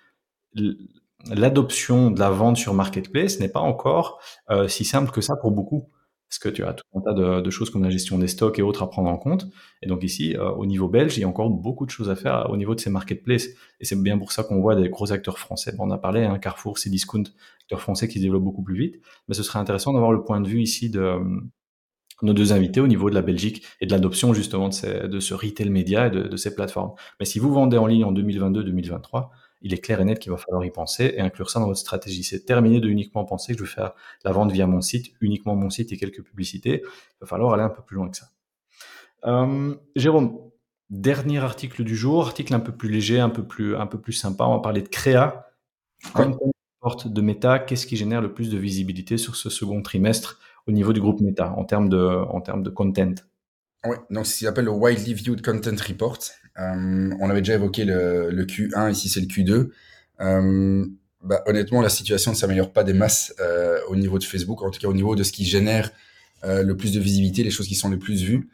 L'adoption 1.30 2.12
de 2.12 2.20
la 2.20 2.30
vente 2.30 2.58
sur 2.58 2.74
marketplace 2.74 3.40
n'est 3.40 3.50
pas 3.50 3.60
encore 3.60 4.20
euh, 4.50 4.68
si 4.68 4.86
simple 4.86 5.12
que 5.12 5.22
ça 5.22 5.36
pour 5.36 5.52
beaucoup 5.52 5.90
parce 6.30 6.40
que 6.40 6.50
tu 6.50 6.64
as 6.64 6.74
tout 6.74 6.84
un 6.94 7.02
tas 7.02 7.14
de, 7.14 7.50
choses 7.50 7.70
comme 7.70 7.84
la 7.84 7.90
gestion 7.90 8.18
des 8.18 8.28
stocks 8.28 8.60
et 8.60 8.62
autres 8.62 8.84
à 8.84 8.90
prendre 8.90 9.10
en 9.10 9.18
compte. 9.18 9.48
Et 9.82 9.88
donc 9.88 10.04
ici, 10.04 10.36
euh, 10.36 10.52
au 10.52 10.66
niveau 10.66 10.90
belge, 10.90 11.18
il 11.18 11.22
y 11.22 11.24
a 11.24 11.28
encore 11.28 11.50
beaucoup 11.50 11.86
de 11.86 11.90
choses 11.90 12.10
à 12.10 12.16
faire 12.16 12.50
au 12.50 12.58
niveau 12.58 12.76
de 12.76 12.82
ces 12.82 12.90
marketplaces. 12.90 13.48
Et 13.80 13.86
c'est 13.86 13.96
bien 14.02 14.18
pour 14.18 14.34
ça 14.34 14.44
qu'on 14.44 14.60
voit 14.60 14.76
des 14.76 14.90
gros 14.90 15.14
acteurs 15.14 15.40
français. 15.40 15.74
on 15.80 15.90
a 15.90 15.98
parlé, 15.98 16.26
hein, 16.26 16.38
Carrefour, 16.38 16.78
Cdiscount, 16.78 17.24
acteurs 17.62 17.82
français 17.82 18.10
qui 18.10 18.20
se 18.20 18.24
développent 18.24 18.44
beaucoup 18.44 18.64
plus 18.64 18.78
vite. 18.78 18.96
Mais 19.30 19.36
ce 19.36 19.44
serait 19.44 19.60
intéressant 19.60 19.94
d'avoir 19.94 20.12
le 20.12 20.24
point 20.24 20.42
de 20.42 20.48
vue 20.48 20.62
ici 20.62 20.90
de 20.90 21.18
nos 22.22 22.34
deux 22.34 22.54
invités 22.54 22.80
au 22.80 22.88
niveau 22.88 23.10
de 23.10 23.16
la 23.16 23.22
Belgique 23.22 23.66
et 23.82 23.86
de 23.86 23.92
l'adoption 23.92 24.34
justement 24.34 24.70
de, 24.70 25.08
de, 25.08 25.20
ce 25.20 25.34
retail 25.34 25.70
média 25.70 26.08
et 26.08 26.10
de, 26.10 26.24
de 26.24 26.38
ces 26.38 26.56
plateformes. 26.56 26.94
Mais 27.20 27.26
si 27.26 27.40
vous 27.40 27.52
vendez 27.52 27.78
en 27.78 27.86
ligne 27.86 28.06
en 28.06 28.14
2022-2023, 28.14 29.30
il 29.62 29.74
est 29.74 29.80
clair 29.80 30.02
et 30.02 30.06
net 30.06 30.20
qu'il 30.20 30.32
va 30.32 30.38
falloir 30.38 30.64
y 30.66 30.72
penser 30.72 31.14
et 31.16 31.22
inclure 31.22 31.50
ça 31.50 31.60
dans 31.60 31.68
votre 31.68 31.80
stratégie. 31.80 32.24
C'est 32.24 32.46
terminé 32.46 32.80
de 32.80 32.88
uniquement 32.88 33.26
penser 33.26 33.54
que 33.54 33.60
je 33.60 33.64
vais 33.64 33.70
faire 33.70 33.94
la 34.24 34.32
vente 34.32 34.52
via 34.52 34.68
mon 34.68 34.82
site, 34.82 35.14
uniquement 35.22 35.56
mon 35.56 35.70
site 35.70 35.92
et 35.92 35.98
quelques 35.98 36.24
publicités. 36.24 36.82
Il 36.84 37.18
va 37.22 37.28
falloir 37.28 37.54
aller 37.54 37.64
un 37.64 37.70
peu 37.70 37.82
plus 37.82 37.96
loin 37.96 38.10
que 38.10 38.18
ça. 38.18 38.28
Euh, 39.26 39.76
Jérôme, 39.96 40.40
dernier 40.90 41.40
article 41.40 41.84
du 41.84 41.96
jour, 41.96 42.28
article 42.28 42.54
un 42.54 42.60
peu 42.60 42.72
plus 42.72 42.90
léger, 42.90 43.20
un 43.20 43.30
peu 43.30 43.44
plus, 43.44 43.76
un 43.76 43.88
peu 43.88 44.00
plus 44.00 44.14
sympa. 44.14 44.46
On 44.46 44.56
va 44.56 44.60
parler 44.60 44.82
de 44.82 44.90
créa. 44.90 45.50
porte 46.80 47.08
de 47.08 47.22
Meta, 47.22 47.58
qu'est-ce 47.60 47.88
qui 47.88 47.98
génère 47.98 48.22
le 48.22 48.34
plus 48.34 48.52
de 48.52 48.58
visibilité 48.58 49.18
sur 49.18 49.36
ce 49.36 49.50
second 49.50 49.82
trimestre 49.82 50.40
au 50.68 50.72
niveau 50.72 50.94
du 50.94 51.02
groupe 51.02 51.22
Meta 51.22 51.54
en 51.54 51.64
termes 51.64 51.90
de, 51.90 51.98
en 51.98 52.42
termes 52.42 52.64
de 52.64 52.70
content 52.70 53.16
oui, 53.86 53.96
donc 54.10 54.26
ce 54.26 54.38
qu'il 54.38 54.48
appelle 54.48 54.66
le 54.66 54.72
Widely 54.72 55.14
Viewed 55.14 55.42
Content 55.42 55.76
Report. 55.88 56.20
Euh, 56.60 57.12
on 57.20 57.30
avait 57.30 57.42
déjà 57.42 57.56
évoqué 57.56 57.86
le, 57.86 58.32
le 58.32 58.46
Q1, 58.46 58.92
ici 58.92 59.08
c'est 59.08 59.22
le 59.22 59.28
Q2. 59.28 59.70
Euh, 60.20 60.86
bah, 61.24 61.44
honnêtement, 61.46 61.82
la 61.82 61.90
situation 61.90 62.32
ne 62.32 62.36
s'améliore 62.36 62.74
pas 62.74 62.84
des 62.84 62.94
masses 62.94 63.34
euh, 63.40 63.80
au 63.88 63.96
niveau 63.96 64.18
de 64.18 64.24
Facebook, 64.24 64.62
en 64.64 64.72
tout 64.72 64.80
cas 64.80 64.88
au 64.88 64.94
niveau 64.94 65.16
de 65.16 65.24
ce 65.24 65.32
qui 65.32 65.46
génère 65.46 65.92
le 66.44 66.74
plus 66.74 66.94
de 66.94 67.00
visibilité, 67.00 67.44
les 67.44 67.50
choses 67.50 67.68
qui 67.68 67.76
sont 67.76 67.90
les 67.90 67.98
plus 67.98 68.22
vues. 68.22 68.48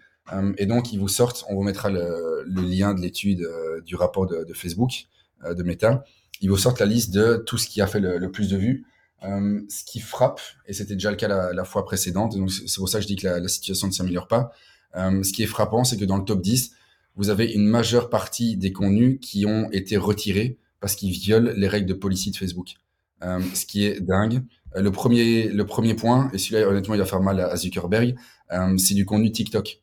Et 0.57 0.65
donc, 0.65 0.93
ils 0.93 0.99
vous 0.99 1.09
sortent, 1.09 1.45
on 1.49 1.53
vous 1.53 1.63
mettra 1.63 1.91
le, 1.91 2.43
lien 2.47 2.95
de 2.95 3.01
l'étude 3.01 3.45
du 3.85 3.95
rapport 3.95 4.25
de, 4.25 4.53
Facebook, 4.53 5.05
de 5.45 5.61
Meta. 5.63 6.03
Ils 6.41 6.49
vous 6.49 6.57
sortent 6.57 6.79
la 6.79 6.87
liste 6.87 7.13
de 7.13 7.43
tout 7.45 7.57
ce 7.59 7.67
qui 7.67 7.81
a 7.81 7.87
fait 7.87 7.99
le 7.99 8.31
plus 8.31 8.49
de 8.49 8.57
vues. 8.57 8.85
Ce 9.23 9.83
qui 9.85 9.99
frappe, 9.99 10.41
et 10.67 10.73
c'était 10.73 10.95
déjà 10.95 11.09
le 11.09 11.17
cas 11.17 11.27
la, 11.27 11.63
fois 11.65 11.85
précédente, 11.85 12.35
c'est 12.49 12.77
pour 12.77 12.89
ça 12.89 12.99
que 12.99 13.03
je 13.03 13.07
dis 13.07 13.15
que 13.15 13.27
la, 13.27 13.47
situation 13.47 13.87
ne 13.87 13.93
s'améliore 13.93 14.27
pas, 14.27 14.51
euh, 14.95 15.23
ce 15.23 15.31
qui 15.31 15.43
est 15.43 15.47
frappant, 15.47 15.83
c'est 15.83 15.97
que 15.97 16.05
dans 16.05 16.17
le 16.17 16.25
top 16.25 16.41
10, 16.41 16.71
vous 17.15 17.29
avez 17.29 17.51
une 17.51 17.65
majeure 17.65 18.09
partie 18.09 18.57
des 18.57 18.71
contenus 18.71 19.19
qui 19.21 19.45
ont 19.45 19.69
été 19.71 19.97
retirés 19.97 20.57
parce 20.79 20.95
qu'ils 20.95 21.11
violent 21.11 21.51
les 21.55 21.67
règles 21.67 21.87
de 21.87 21.93
policy 21.93 22.31
de 22.31 22.37
Facebook. 22.37 22.75
Euh, 23.23 23.39
ce 23.53 23.65
qui 23.65 23.85
est 23.85 24.01
dingue. 24.01 24.43
Euh, 24.75 24.81
le 24.81 24.91
premier, 24.91 25.47
le 25.47 25.65
premier 25.65 25.93
point, 25.93 26.29
et 26.33 26.37
celui-là, 26.37 26.67
honnêtement, 26.67 26.95
il 26.95 26.99
va 26.99 27.05
faire 27.05 27.21
mal 27.21 27.39
à, 27.39 27.55
Zuckerberg, 27.55 28.15
euh, 28.51 28.77
c'est 28.77 28.93
du 28.93 29.05
contenu 29.05 29.31
TikTok. 29.31 29.81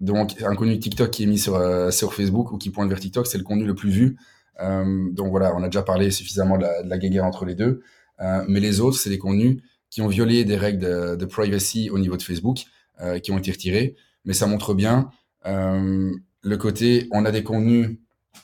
Donc, 0.00 0.40
un 0.42 0.54
contenu 0.54 0.78
TikTok 0.78 1.10
qui 1.10 1.24
est 1.24 1.26
mis 1.26 1.38
sur, 1.38 1.56
euh, 1.56 1.90
sur 1.90 2.14
Facebook 2.14 2.52
ou 2.52 2.58
qui 2.58 2.70
pointe 2.70 2.88
vers 2.88 3.00
TikTok, 3.00 3.26
c'est 3.26 3.38
le 3.38 3.44
contenu 3.44 3.64
le 3.64 3.74
plus 3.74 3.90
vu. 3.90 4.16
donc 4.58 5.30
voilà, 5.30 5.54
on 5.54 5.62
a 5.62 5.66
déjà 5.66 5.82
parlé 5.82 6.10
suffisamment 6.10 6.56
de 6.56 6.62
la, 6.62 6.82
de 6.82 6.88
la 6.88 6.98
guéguerre 6.98 7.24
entre 7.24 7.44
les 7.44 7.54
deux. 7.54 7.82
Mais 8.18 8.60
les 8.60 8.80
autres, 8.80 8.98
c'est 8.98 9.10
des 9.10 9.18
contenus 9.18 9.62
qui 9.90 10.02
ont 10.02 10.08
violé 10.08 10.44
des 10.44 10.56
règles 10.56 11.16
de, 11.16 11.24
privacy 11.24 11.90
au 11.90 11.98
niveau 11.98 12.16
de 12.16 12.22
Facebook, 12.22 12.64
qui 13.22 13.30
ont 13.30 13.38
été 13.38 13.50
retirés 13.52 13.96
mais 14.26 14.34
ça 14.34 14.46
montre 14.46 14.74
bien 14.74 15.08
euh, 15.46 16.12
le 16.42 16.56
côté, 16.56 17.08
on 17.12 17.24
a 17.24 17.30
des 17.30 17.42
contenus 17.42 17.98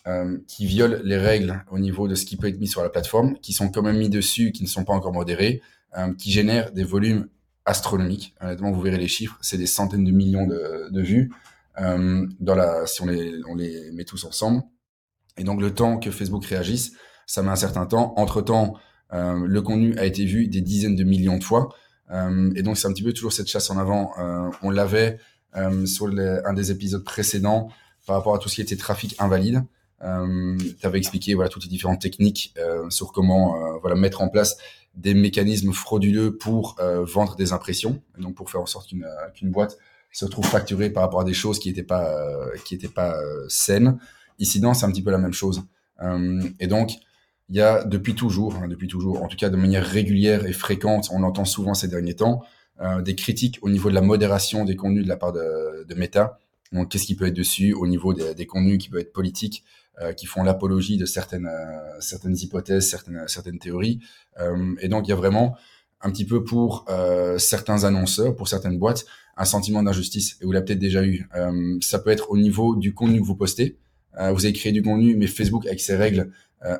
euh, 0.06 0.38
qui 0.48 0.66
violent 0.66 0.98
les 1.04 1.18
règles 1.18 1.64
au 1.70 1.78
niveau 1.78 2.08
de 2.08 2.14
ce 2.14 2.24
qui 2.24 2.36
peut 2.36 2.48
être 2.48 2.58
mis 2.58 2.68
sur 2.68 2.82
la 2.82 2.88
plateforme, 2.88 3.36
qui 3.40 3.52
sont 3.52 3.68
quand 3.68 3.82
même 3.82 3.98
mis 3.98 4.08
dessus, 4.08 4.52
qui 4.52 4.62
ne 4.62 4.68
sont 4.68 4.84
pas 4.84 4.94
encore 4.94 5.12
modérés, 5.12 5.60
euh, 5.98 6.14
qui 6.14 6.30
génèrent 6.30 6.72
des 6.72 6.84
volumes 6.84 7.28
astronomiques. 7.64 8.34
Honnêtement, 8.40 8.72
vous 8.72 8.80
verrez 8.80 8.98
les 8.98 9.08
chiffres, 9.08 9.36
c'est 9.40 9.58
des 9.58 9.66
centaines 9.66 10.04
de 10.04 10.10
millions 10.10 10.46
de, 10.46 11.00
vues 11.02 11.32
euh, 11.80 12.26
dans 12.40 12.54
la, 12.54 12.86
si 12.86 13.02
on 13.02 13.06
les, 13.06 13.34
on 13.48 13.54
les 13.54 13.90
met 13.92 14.04
tous 14.04 14.24
ensemble. 14.24 14.62
Et 15.36 15.44
donc 15.44 15.60
le 15.60 15.74
temps 15.74 15.98
que 15.98 16.10
Facebook 16.10 16.44
réagisse, 16.44 16.92
ça 17.26 17.42
met 17.42 17.50
un 17.50 17.56
certain 17.56 17.86
temps. 17.86 18.14
Entre 18.16 18.42
temps, 18.42 18.74
euh, 18.74 18.78
le 19.12 19.60
contenu 19.60 19.96
a 19.98 20.04
été 20.06 20.24
vu 20.24 20.48
des 20.48 20.60
dizaines 20.60 20.96
de 20.96 21.04
millions 21.04 21.38
de 21.38 21.44
fois. 21.44 21.74
Euh, 22.10 22.50
et 22.56 22.62
donc 22.62 22.76
c'est 22.76 22.88
un 22.88 22.92
petit 22.92 23.02
peu 23.02 23.12
toujours 23.12 23.32
cette 23.32 23.48
chasse 23.48 23.70
en 23.70 23.78
avant. 23.78 24.12
on 24.62 24.70
l'avait 24.70 25.18
euh, 25.56 25.84
sur 25.86 26.06
un 26.06 26.52
des 26.54 26.70
épisodes 26.70 27.04
précédents 27.04 27.68
par 28.06 28.16
rapport 28.16 28.34
à 28.34 28.38
tout 28.38 28.48
ce 28.48 28.56
qui 28.56 28.62
était 28.62 28.76
trafic 28.76 29.14
invalide. 29.18 29.64
Euh, 30.02 30.56
tu 30.80 30.86
avais 30.86 30.98
expliqué 30.98 31.34
voilà 31.34 31.48
toutes 31.48 31.62
les 31.64 31.68
différentes 31.68 32.00
techniques 32.00 32.54
euh, 32.58 32.90
sur 32.90 33.12
comment 33.12 33.54
euh, 33.54 33.78
voilà 33.80 33.94
mettre 33.94 34.20
en 34.20 34.28
place 34.28 34.56
des 34.96 35.14
mécanismes 35.14 35.72
frauduleux 35.72 36.36
pour 36.36 36.76
euh, 36.80 37.04
vendre 37.04 37.36
des 37.36 37.52
impressions, 37.52 38.02
donc 38.18 38.34
pour 38.34 38.50
faire 38.50 38.60
en 38.60 38.66
sorte 38.66 38.88
qu'une 38.88 39.50
boîte 39.50 39.78
se 40.10 40.24
retrouve 40.24 40.44
facturée 40.44 40.90
par 40.90 41.04
rapport 41.04 41.20
à 41.20 41.24
des 41.24 41.32
choses 41.32 41.58
qui 41.58 41.68
n'étaient 41.68 41.82
pas 41.82 42.14
qui 42.66 42.74
étaient 42.74 42.88
pas 42.88 43.16
saines. 43.48 43.98
Ici, 44.38 44.60
non, 44.60 44.74
c'est 44.74 44.84
un 44.84 44.90
petit 44.90 45.02
peu 45.02 45.10
la 45.10 45.18
même 45.18 45.32
chose. 45.32 45.62
et 46.60 46.66
donc, 46.66 46.92
il 47.52 47.56
y 47.56 47.60
a 47.60 47.84
depuis 47.84 48.14
toujours, 48.14 48.56
hein, 48.56 48.66
depuis 48.66 48.88
toujours, 48.88 49.22
en 49.22 49.28
tout 49.28 49.36
cas 49.36 49.50
de 49.50 49.58
manière 49.58 49.84
régulière 49.84 50.46
et 50.46 50.54
fréquente, 50.54 51.10
on 51.12 51.22
entend 51.22 51.44
souvent 51.44 51.74
ces 51.74 51.86
derniers 51.86 52.14
temps, 52.16 52.42
euh, 52.80 53.02
des 53.02 53.14
critiques 53.14 53.58
au 53.60 53.68
niveau 53.68 53.90
de 53.90 53.94
la 53.94 54.00
modération 54.00 54.64
des 54.64 54.74
contenus 54.74 55.04
de 55.04 55.08
la 55.08 55.18
part 55.18 55.34
de, 55.34 55.94
Meta. 55.94 56.38
Donc, 56.72 56.90
qu'est-ce 56.90 57.04
qui 57.04 57.14
peut 57.14 57.26
être 57.26 57.36
dessus 57.36 57.74
au 57.74 57.86
niveau 57.86 58.14
des, 58.14 58.46
contenus 58.46 58.78
qui 58.78 58.88
peuvent 58.88 59.02
être 59.02 59.12
politiques, 59.12 59.64
euh, 60.00 60.14
qui 60.14 60.24
font 60.24 60.42
l'apologie 60.42 60.96
de 60.96 61.04
certaines 61.04 61.44
euh, 61.44 62.00
certaines 62.00 62.38
hypothèses, 62.38 62.88
certaines 62.88 63.28
certaines 63.28 63.58
théories. 63.58 64.00
Et 64.80 64.88
donc, 64.88 65.06
il 65.06 65.10
y 65.10 65.12
a 65.12 65.16
vraiment 65.16 65.54
un 66.00 66.10
petit 66.10 66.24
peu 66.24 66.42
pour 66.42 66.86
certains 67.36 67.84
annonceurs, 67.84 68.34
pour 68.34 68.48
certaines 68.48 68.78
boîtes, 68.78 69.04
un 69.36 69.44
sentiment 69.44 69.82
d'injustice. 69.82 70.38
Et 70.40 70.46
vous 70.46 70.52
l'avez 70.52 70.64
peut-être 70.64 70.78
déjà 70.78 71.04
eu. 71.04 71.28
ça 71.82 71.98
peut 71.98 72.10
être 72.10 72.30
au 72.30 72.38
niveau 72.38 72.76
du 72.76 72.94
contenu 72.94 73.20
que 73.20 73.26
vous 73.26 73.36
postez. 73.36 73.76
vous 74.18 74.46
avez 74.46 74.54
créé 74.54 74.72
du 74.72 74.82
contenu, 74.82 75.16
mais 75.16 75.26
Facebook, 75.26 75.66
avec 75.66 75.80
ses 75.80 75.96
règles 75.96 76.32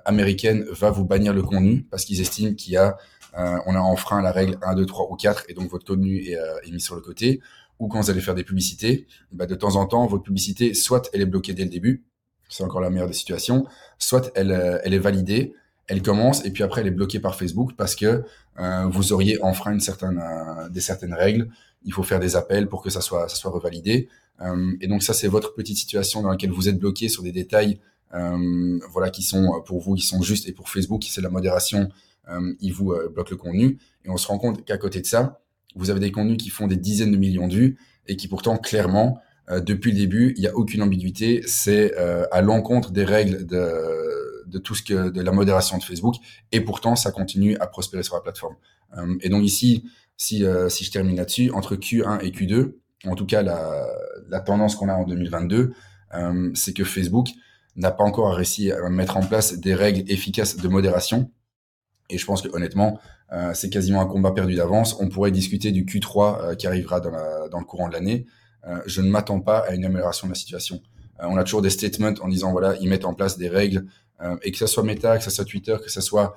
américaines, 0.05 0.65
va 0.71 0.91
vous 0.91 1.05
bannir 1.05 1.33
le 1.33 1.43
contenu 1.43 1.87
parce 1.91 2.05
qu'ils 2.05 2.21
estiment 2.21 2.55
qu'il 2.55 2.73
y 2.73 2.77
a 2.77 2.97
euh, 3.39 3.59
on 3.67 3.75
a 3.75 3.79
enfreint 3.79 4.21
la 4.21 4.31
règle 4.31 4.59
1, 4.63 4.75
2, 4.75 4.87
3 4.87 5.11
ou 5.11 5.17
4 5.17 5.45
et 5.49 5.55
donc 5.55 5.71
votre 5.71 5.87
contenu 5.87 6.23
euh, 6.37 6.61
est, 6.67 6.71
mis 6.71 6.81
sur 6.81 6.95
le 6.95 7.01
côté. 7.01 7.41
Ou 7.79 7.89
quand 7.89 8.01
vous 8.01 8.11
allez 8.11 8.21
faire 8.21 8.35
des 8.35 8.45
publicités, 8.45 9.07
bah, 9.33 9.47
de 9.47 9.55
temps 9.55 9.77
en 9.77 9.87
temps, 9.87 10.07
votre 10.07 10.23
publicité, 10.23 10.75
soit 10.75 11.09
elle 11.13 11.23
est 11.23 11.27
bloquée 11.27 11.55
dès 11.55 11.65
le 11.65 11.71
début, 11.71 12.05
c'est 12.49 12.63
encore 12.63 12.81
la 12.81 12.91
meilleure 12.91 13.09
des 13.09 13.15
situations, 13.15 13.67
soit 13.99 14.31
elle, 14.35 14.53
euh, 14.53 14.79
elle 14.85 14.93
est 14.93 14.99
validée, 14.99 15.55
elle 15.89 16.03
commence 16.03 16.45
et 16.45 16.51
puis 16.51 16.63
après 16.63 16.83
elle 16.83 16.87
est 16.87 16.93
bloquée 16.93 17.19
par 17.19 17.35
Facebook 17.35 17.73
parce 17.77 17.97
que 17.97 18.23
vous 18.91 19.13
auriez 19.13 19.43
enfreint 19.43 19.73
une 19.73 19.81
certaine, 19.81 20.23
des 20.71 20.81
certaines 20.81 21.15
règles. 21.15 21.49
Il 21.85 21.93
faut 21.93 22.03
faire 22.03 22.21
des 22.21 22.37
appels 22.37 22.69
pour 22.69 22.83
que 22.83 22.91
ça 22.91 23.01
soit, 23.01 23.29
ça 23.29 23.35
soit 23.35 23.51
revalidé. 23.51 24.09
et 24.81 24.87
donc 24.87 25.03
ça, 25.03 25.13
c'est 25.13 25.27
votre 25.27 25.55
petite 25.55 25.77
situation 25.77 26.23
dans 26.23 26.31
laquelle 26.31 26.51
vous 26.51 26.69
êtes 26.69 26.79
bloqué 26.79 27.09
sur 27.09 27.23
des 27.23 27.33
détails 27.33 27.81
voilà, 28.13 29.11
qui 29.11 29.23
sont 29.23 29.63
pour 29.65 29.81
vous, 29.81 29.95
qui 29.95 30.07
sont 30.07 30.23
justes 30.23 30.49
et 30.49 30.53
pour 30.53 30.69
Facebook, 30.69 31.03
c'est 31.09 31.23
la 31.23 31.31
modération 31.31 31.89
euh, 32.29 32.55
il 32.61 32.73
vous 32.73 32.93
euh, 32.93 33.09
bloque 33.09 33.31
le 33.31 33.37
contenu. 33.37 33.79
Et 34.05 34.11
on 34.11 34.17
se 34.17 34.27
rend 34.27 34.39
compte 34.39 34.65
qu'à 34.65 34.79
côté 34.79 35.01
de 35.01 35.07
ça, 35.07 35.41
vous 35.75 35.91
avez 35.91 36.01
des 36.01 36.13
contenus 36.13 36.39
qui 36.39 36.51
font 36.51 36.67
des 36.67 36.77
dizaines 36.77 37.13
de 37.13 37.17
millions 37.17 37.49
de 37.49 37.55
vues 37.55 37.79
et 38.07 38.17
qui 38.17 38.29
pourtant, 38.29 38.57
clairement, 38.59 39.21
euh, 39.51 39.61
depuis 39.61 39.93
le 39.93 39.99
début, 39.99 40.35
il 40.37 40.41
n'y 40.41 40.47
a 40.47 40.55
aucune 40.55 40.83
ambiguïté. 40.83 41.43
C'est 41.47 41.95
à 41.97 42.43
l'encontre 42.43 42.93
des 42.93 43.05
règles 43.05 43.47
de, 43.47 44.45
de 44.47 44.59
tout 44.59 44.75
ce 44.75 44.83
que 44.83 45.11
de 45.11 45.21
la 45.21 45.33
modération 45.33 45.79
de 45.79 45.83
Facebook. 45.83 46.17
Et 46.53 46.61
pourtant, 46.61 46.97
ça 46.97 47.11
continue 47.11 47.57
à 47.59 47.67
prospérer 47.67 48.03
sur 48.03 48.15
la 48.15 48.21
plateforme. 48.21 48.57
et 49.21 49.29
donc 49.29 49.45
ici, 49.45 49.85
si, 50.17 50.45
si 50.69 50.85
je 50.85 50.91
termine 50.91 51.17
là-dessus, 51.17 51.51
entre 51.51 51.77
Q1 51.77 52.21
et 52.23 52.31
Q2, 52.31 52.75
en 53.07 53.15
tout 53.17 53.27
cas 53.27 53.43
la, 53.43 53.87
la 54.29 54.41
tendance 54.41 54.77
qu'on 54.77 54.89
a 54.89 54.95
en 54.95 55.05
2022, 55.05 55.73
c'est 56.55 56.75
que 56.75 56.85
Facebook 56.85 57.29
n'a 57.77 57.91
pas 57.91 58.05
encore 58.05 58.35
réussi 58.35 58.71
à 58.73 58.89
mettre 58.89 59.17
en 59.17 59.23
place 59.23 59.55
des 59.55 59.75
règles 59.75 60.11
efficaces 60.11 60.57
de 60.57 60.69
modération 60.69 61.31
et 62.13 62.19
je 62.19 62.27
pense 62.27 62.43
que 62.43 62.49
honnêtement, 62.55 63.01
euh, 63.33 63.53
c'est 63.55 63.71
quasiment 63.71 64.01
un 64.01 64.07
combat 64.07 64.33
perdu 64.33 64.55
d'avance. 64.55 64.97
On 65.01 65.09
pourrait 65.09 65.31
discuter 65.31 65.73
du 65.73 65.85
Q3 65.85 66.19
euh, 66.51 66.55
qui 66.55 66.67
arrivera 66.67 67.01
dans, 67.01 67.11
la, 67.11 67.49
dans, 67.49 67.59
le 67.59 67.65
courant 67.65 67.89
de 67.89 67.95
l'année. 67.95 68.27
Euh, 68.67 68.79
je 68.87 69.01
ne 69.01 69.09
m'attends 69.09 69.41
pas 69.41 69.59
à 69.59 69.75
une 69.75 69.85
amélioration 69.85 70.27
de 70.27 70.33
la 70.33 70.39
situation. 70.39 70.81
Euh, 71.21 71.27
on 71.29 71.37
a 71.37 71.45
toujours 71.45 71.63
des 71.63 71.71
statements 71.71 72.13
en 72.21 72.29
disant 72.29 72.53
voilà, 72.53 72.77
ils 72.81 72.89
mettent 72.89 73.07
en 73.07 73.15
place 73.15 73.39
des 73.39 73.49
règles 73.49 73.87
euh, 74.21 74.37
et 74.43 74.53
que 74.53 74.59
ce 74.59 74.67
soit 74.67 74.83
Meta, 74.83 75.17
que 75.17 75.25
ce 75.25 75.31
soit 75.31 75.45
Twitter, 75.45 75.77
que 75.83 75.91
ce 75.91 76.01
soit 76.01 76.35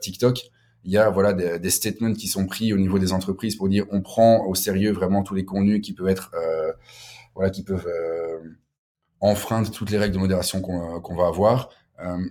TikTok, 0.00 0.50
il 0.84 0.92
y 0.92 0.96
a 0.96 1.10
voilà 1.10 1.34
des, 1.34 1.58
des, 1.58 1.68
statements 1.68 2.14
qui 2.14 2.26
sont 2.26 2.46
pris 2.46 2.72
au 2.72 2.78
niveau 2.78 2.98
des 2.98 3.12
entreprises 3.12 3.54
pour 3.54 3.68
dire 3.68 3.84
on 3.90 4.00
prend 4.00 4.46
au 4.46 4.54
sérieux 4.54 4.92
vraiment 4.92 5.22
tous 5.22 5.34
les 5.34 5.44
contenus 5.44 5.82
qui 5.82 5.92
peuvent 5.92 6.08
être 6.08 6.32
voilà 7.34 7.50
qui 7.50 7.64
peuvent 7.64 7.86
enfreindre 9.20 9.70
toutes 9.70 9.90
les 9.90 9.98
règles 9.98 10.14
de 10.14 10.20
modération 10.20 10.60
qu'on 10.60 11.16
va 11.16 11.26
avoir. 11.26 11.70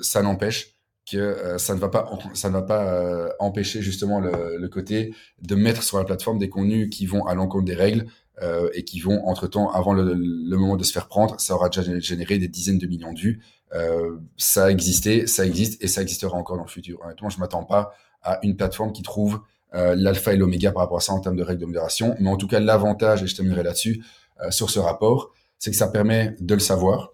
ça 0.01 0.21
n'empêche 0.21 0.77
que 1.09 1.17
euh, 1.17 1.57
ça 1.57 1.73
ne 1.73 1.79
va 1.79 1.89
pas 1.89 2.09
ça 2.33 2.49
ne 2.49 2.53
va 2.53 2.61
pas 2.61 2.93
euh, 2.93 3.29
empêcher 3.39 3.81
justement 3.81 4.19
le, 4.19 4.57
le, 4.57 4.67
côté 4.67 5.13
de 5.41 5.55
mettre 5.55 5.81
sur 5.83 5.97
la 5.97 6.03
plateforme 6.03 6.37
des 6.37 6.49
contenus 6.49 6.89
qui 6.89 7.05
vont 7.05 7.25
à 7.25 7.33
l'encontre 7.33 7.65
des 7.65 7.75
règles 7.75 8.07
euh, 8.41 8.69
et 8.73 8.83
qui 8.83 8.99
vont 8.99 9.25
entre 9.25 9.47
temps 9.47 9.71
avant 9.71 9.93
le, 9.93 10.13
le, 10.13 10.57
moment 10.57 10.75
de 10.75 10.83
se 10.83 10.91
faire 10.91 11.07
prendre 11.07 11.39
ça 11.39 11.55
aura 11.55 11.69
déjà 11.69 11.99
généré 11.99 12.37
des 12.37 12.49
dizaines 12.49 12.77
de 12.77 12.87
millions 12.87 13.13
de 13.13 13.19
vues 13.19 13.41
euh, 13.73 14.17
ça 14.35 14.65
a 14.65 14.69
existé 14.69 15.27
ça 15.27 15.45
existe 15.45 15.81
et 15.81 15.87
ça 15.87 16.01
existera 16.01 16.37
encore 16.37 16.57
dans 16.57 16.63
le 16.63 16.69
futur 16.69 16.99
honnêtement 17.03 17.29
je 17.29 17.39
m'attends 17.39 17.63
pas 17.63 17.93
à 18.21 18.39
une 18.43 18.57
plateforme 18.57 18.91
qui 18.91 19.01
trouve 19.01 19.41
l'alpha 19.73 20.33
et 20.33 20.37
l'oméga 20.37 20.71
par 20.71 20.81
rapport 20.81 20.97
à 20.97 21.01
ça 21.01 21.13
en 21.13 21.19
termes 21.19 21.35
de 21.35 21.43
règles 21.43 21.61
de 21.61 21.65
modération 21.65 22.15
mais 22.19 22.29
en 22.29 22.37
tout 22.37 22.47
cas 22.47 22.59
l'avantage 22.59 23.21
et 23.21 23.27
je 23.27 23.35
terminerai 23.35 23.63
là-dessus 23.63 24.03
sur 24.49 24.69
ce 24.69 24.79
rapport 24.79 25.33
c'est 25.59 25.71
que 25.71 25.77
ça 25.77 25.87
permet 25.87 26.35
de 26.39 26.53
le 26.53 26.59
savoir 26.59 27.11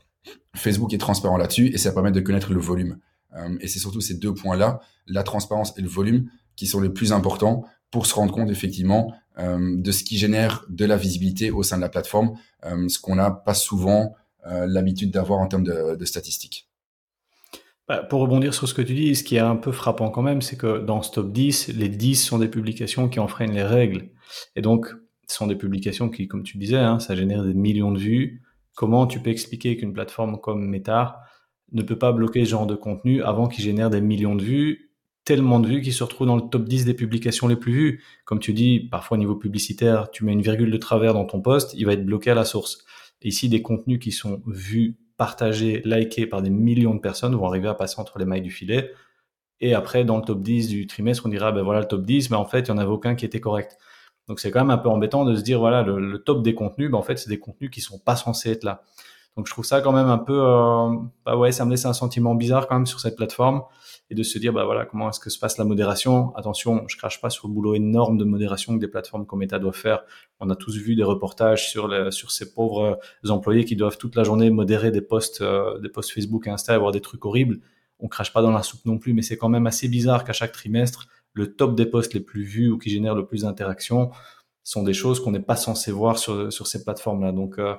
Facebook 0.56 0.94
est 0.94 1.00
transparent 1.00 1.38
là-dessus 1.38 1.68
et 1.74 1.78
ça 1.78 1.92
permet 1.92 2.12
de 2.12 2.20
connaître 2.20 2.54
le 2.54 2.60
volume 2.60 3.00
euh, 3.36 3.58
et 3.62 3.68
c'est 3.68 3.80
surtout 3.80 4.02
ces 4.02 4.16
deux 4.16 4.34
points-là, 4.34 4.80
la 5.08 5.24
transparence 5.24 5.78
et 5.78 5.82
le 5.82 5.88
volume, 5.88 6.30
qui 6.56 6.68
sont 6.68 6.82
les 6.82 6.90
plus 6.90 7.12
importants 7.14 7.66
pour 7.92 8.06
se 8.06 8.16
rendre 8.16 8.34
compte 8.34 8.50
effectivement 8.50 9.14
euh, 9.40 9.76
de 9.78 9.92
ce 9.92 10.04
qui 10.04 10.18
génère 10.18 10.66
de 10.70 10.86
la 10.86 10.98
visibilité 10.98 11.52
au 11.52 11.64
sein 11.64 11.78
de 11.78 11.82
la 11.82 11.90
plateforme, 11.90 12.36
euh, 12.66 12.88
ce 12.88 13.00
qu'on 13.00 13.16
n'a 13.16 13.32
pas 13.32 13.54
souvent 13.54 14.16
l'habitude 14.46 15.10
d'avoir 15.10 15.40
en 15.40 15.48
termes 15.48 15.64
de, 15.64 15.96
de 15.96 16.04
statistiques. 16.04 16.68
Bah, 17.88 18.04
pour 18.04 18.20
rebondir 18.20 18.54
sur 18.54 18.68
ce 18.68 18.74
que 18.74 18.82
tu 18.82 18.94
dis, 18.94 19.16
ce 19.16 19.24
qui 19.24 19.38
est 19.38 19.40
un 19.40 19.56
peu 19.56 19.72
frappant 19.72 20.10
quand 20.10 20.22
même, 20.22 20.42
c'est 20.42 20.58
que 20.58 20.80
dans 20.80 21.02
ce 21.02 21.12
top 21.12 21.32
10, 21.32 21.70
les 21.70 21.88
10 21.88 22.16
sont 22.18 22.40
des 22.40 22.50
publications 22.50 23.08
qui 23.08 23.22
enfreignent 23.22 23.54
les 23.54 23.64
règles. 23.64 24.10
Et 24.58 24.62
donc, 24.62 24.94
sont 25.28 25.48
des 25.48 25.56
publications 25.56 26.10
qui, 26.10 26.28
comme 26.28 26.44
tu 26.44 26.58
disais, 26.58 26.78
hein, 26.78 27.00
ça 27.00 27.16
génère 27.16 27.44
des 27.44 27.54
millions 27.54 27.92
de 27.92 28.00
vues. 28.00 28.42
Comment 28.76 29.08
tu 29.08 29.20
peux 29.20 29.30
expliquer 29.30 29.78
qu'une 29.78 29.94
plateforme 29.94 30.40
comme 30.40 30.68
Meta 30.68 31.22
ne 31.72 31.82
peut 31.82 31.98
pas 31.98 32.12
bloquer 32.12 32.46
ce 32.46 32.52
genre 32.52 32.68
de 32.68 32.76
contenu 32.76 33.24
avant 33.24 33.48
qu'il 33.48 33.64
génère 33.64 33.90
des 33.90 34.02
millions 34.02 34.36
de 34.36 34.44
vues, 34.44 34.92
tellement 35.26 35.60
de 35.60 35.68
vues 35.68 35.82
qu'il 35.82 35.94
se 35.94 36.04
retrouve 36.04 36.28
dans 36.28 36.36
le 36.36 36.50
top 36.50 36.66
10 36.66 36.86
des 36.86 36.94
publications 36.94 37.48
les 37.48 37.56
plus 37.56 37.72
vues? 37.72 38.04
Comme 38.26 38.40
tu 38.40 38.54
dis, 38.54 38.80
parfois 38.80 39.18
au 39.18 39.20
niveau 39.20 39.36
publicitaire, 39.36 40.12
tu 40.12 40.26
mets 40.26 40.34
une 40.34 40.42
virgule 40.42 40.72
de 40.72 40.78
travers 40.78 41.14
dans 41.14 41.26
ton 41.26 41.42
post, 41.42 41.74
il 41.76 41.86
va 41.86 41.94
être 41.94 42.06
bloqué 42.06 42.32
à 42.32 42.36
la 42.36 42.46
source. 42.46 42.84
Ici, 43.22 43.48
des 43.48 43.62
contenus 43.62 44.00
qui 44.00 44.12
sont 44.12 44.42
vus, 44.48 44.98
partagés, 45.18 45.82
likés 45.86 46.28
par 46.28 46.42
des 46.42 46.50
millions 46.50 46.96
de 46.96 47.00
personnes 47.00 47.36
vont 47.36 47.48
arriver 47.48 47.68
à 47.68 47.74
passer 47.74 48.00
entre 48.00 48.20
les 48.20 48.26
mailles 48.26 48.42
du 48.42 48.52
filet. 48.52 48.92
Et 49.62 49.74
après, 49.74 50.04
dans 50.04 50.18
le 50.18 50.24
top 50.24 50.42
10 50.42 50.68
du 50.68 50.88
trimestre, 50.88 51.26
on 51.26 51.30
dira, 51.30 51.52
ben 51.52 51.62
voilà 51.62 51.80
le 51.80 51.88
top 51.88 52.04
10, 52.04 52.32
mais 52.32 52.36
en 52.36 52.46
fait, 52.46 52.68
il 52.68 52.74
n'y 52.74 52.80
en 52.80 52.82
avait 52.82 52.92
aucun 52.92 53.16
qui 53.16 53.24
était 53.24 53.40
correct. 53.40 53.78
Donc 54.28 54.40
c'est 54.40 54.52
quand 54.52 54.62
même 54.62 54.72
un 54.72 54.78
peu 54.78 54.90
embêtant 54.90 55.26
de 55.26 55.36
se 55.36 55.42
dire, 55.42 55.60
voilà, 55.60 55.82
le, 55.84 56.18
top 56.20 56.44
des 56.44 56.56
contenus, 56.56 56.90
ben 56.90 56.98
en 56.98 57.02
fait, 57.02 57.18
c'est 57.18 57.30
des 57.30 57.40
contenus 57.40 57.70
qui 57.72 57.82
sont 57.82 58.00
pas 58.00 58.16
censés 58.16 58.52
être 58.52 58.64
là. 58.64 58.84
Donc 59.36 59.48
je 59.48 59.52
trouve 59.52 59.66
ça 59.66 59.82
quand 59.82 59.92
même 59.92 60.10
un 60.10 60.20
peu, 60.20 60.40
euh, 60.40 60.96
bah 61.26 61.36
ouais, 61.36 61.52
ça 61.52 61.66
me 61.66 61.72
laisse 61.72 61.86
un 61.86 61.94
sentiment 61.94 62.36
bizarre 62.36 62.68
quand 62.68 62.76
même 62.76 62.86
sur 62.86 63.00
cette 63.00 63.16
plateforme 63.16 63.64
et 64.12 64.16
de 64.16 64.22
se 64.22 64.38
dire, 64.38 64.54
bah 64.54 64.64
voilà, 64.64 64.86
comment 64.86 65.10
est-ce 65.10 65.20
que 65.20 65.32
se 65.32 65.40
passe 65.40 65.58
la 65.58 65.66
modération? 65.66 66.36
Attention, 66.36 66.84
je 66.88 66.98
crache 66.98 67.20
pas 67.20 67.32
sur 67.32 67.48
le 67.48 67.54
boulot 67.54 67.74
énorme 67.74 68.18
de 68.18 68.26
modération 68.26 68.76
que 68.76 68.80
des 68.80 68.88
plateformes 68.88 69.26
comme 69.26 69.40
Meta 69.40 69.58
doivent 69.58 69.76
faire. 69.76 70.04
On 70.40 70.50
a 70.52 70.56
tous 70.56 70.78
vu 70.78 70.96
des 70.96 71.04
reportages 71.04 71.70
sur 71.70 71.88
les, 71.88 72.12
sur 72.12 72.32
ces 72.32 72.54
pauvres 72.54 73.00
employés 73.28 73.66
qui 73.66 73.76
doivent 73.76 73.98
toute 73.98 74.16
la 74.16 74.24
journée 74.24 74.52
modérer 74.52 74.92
des 74.92 75.02
posts, 75.02 75.42
euh, 75.42 75.80
des 75.80 75.90
posts 75.90 76.12
Facebook 76.12 76.46
et 76.46 76.52
Insta, 76.52 76.76
avoir 76.76 76.92
des 76.92 77.02
trucs 77.02 77.26
horribles. 77.26 77.60
On 78.00 78.08
crache 78.08 78.34
pas 78.34 78.44
dans 78.44 78.52
la 78.52 78.62
soupe 78.62 78.86
non 78.86 79.00
plus, 79.00 79.14
mais 79.14 79.24
c'est 79.24 79.38
quand 79.38 79.50
même 79.50 79.66
assez 79.66 79.88
bizarre 79.88 80.26
qu'à 80.26 80.34
chaque 80.34 80.52
trimestre, 80.52 81.08
le 81.34 81.56
top 81.56 81.76
des 81.76 81.86
posts 81.86 82.14
les 82.14 82.20
plus 82.20 82.44
vus 82.44 82.70
ou 82.70 82.78
qui 82.78 82.90
génèrent 82.90 83.16
le 83.16 83.26
plus 83.26 83.42
d'interactions 83.42 84.12
sont 84.64 84.84
des 84.84 84.94
choses 84.94 85.20
qu'on 85.20 85.32
n'est 85.32 85.40
pas 85.40 85.56
censé 85.56 85.92
voir 85.92 86.18
sur, 86.18 86.52
sur 86.54 86.68
ces 86.68 86.84
plateformes-là. 86.84 87.32
Donc 87.32 87.60
euh, 87.60 87.76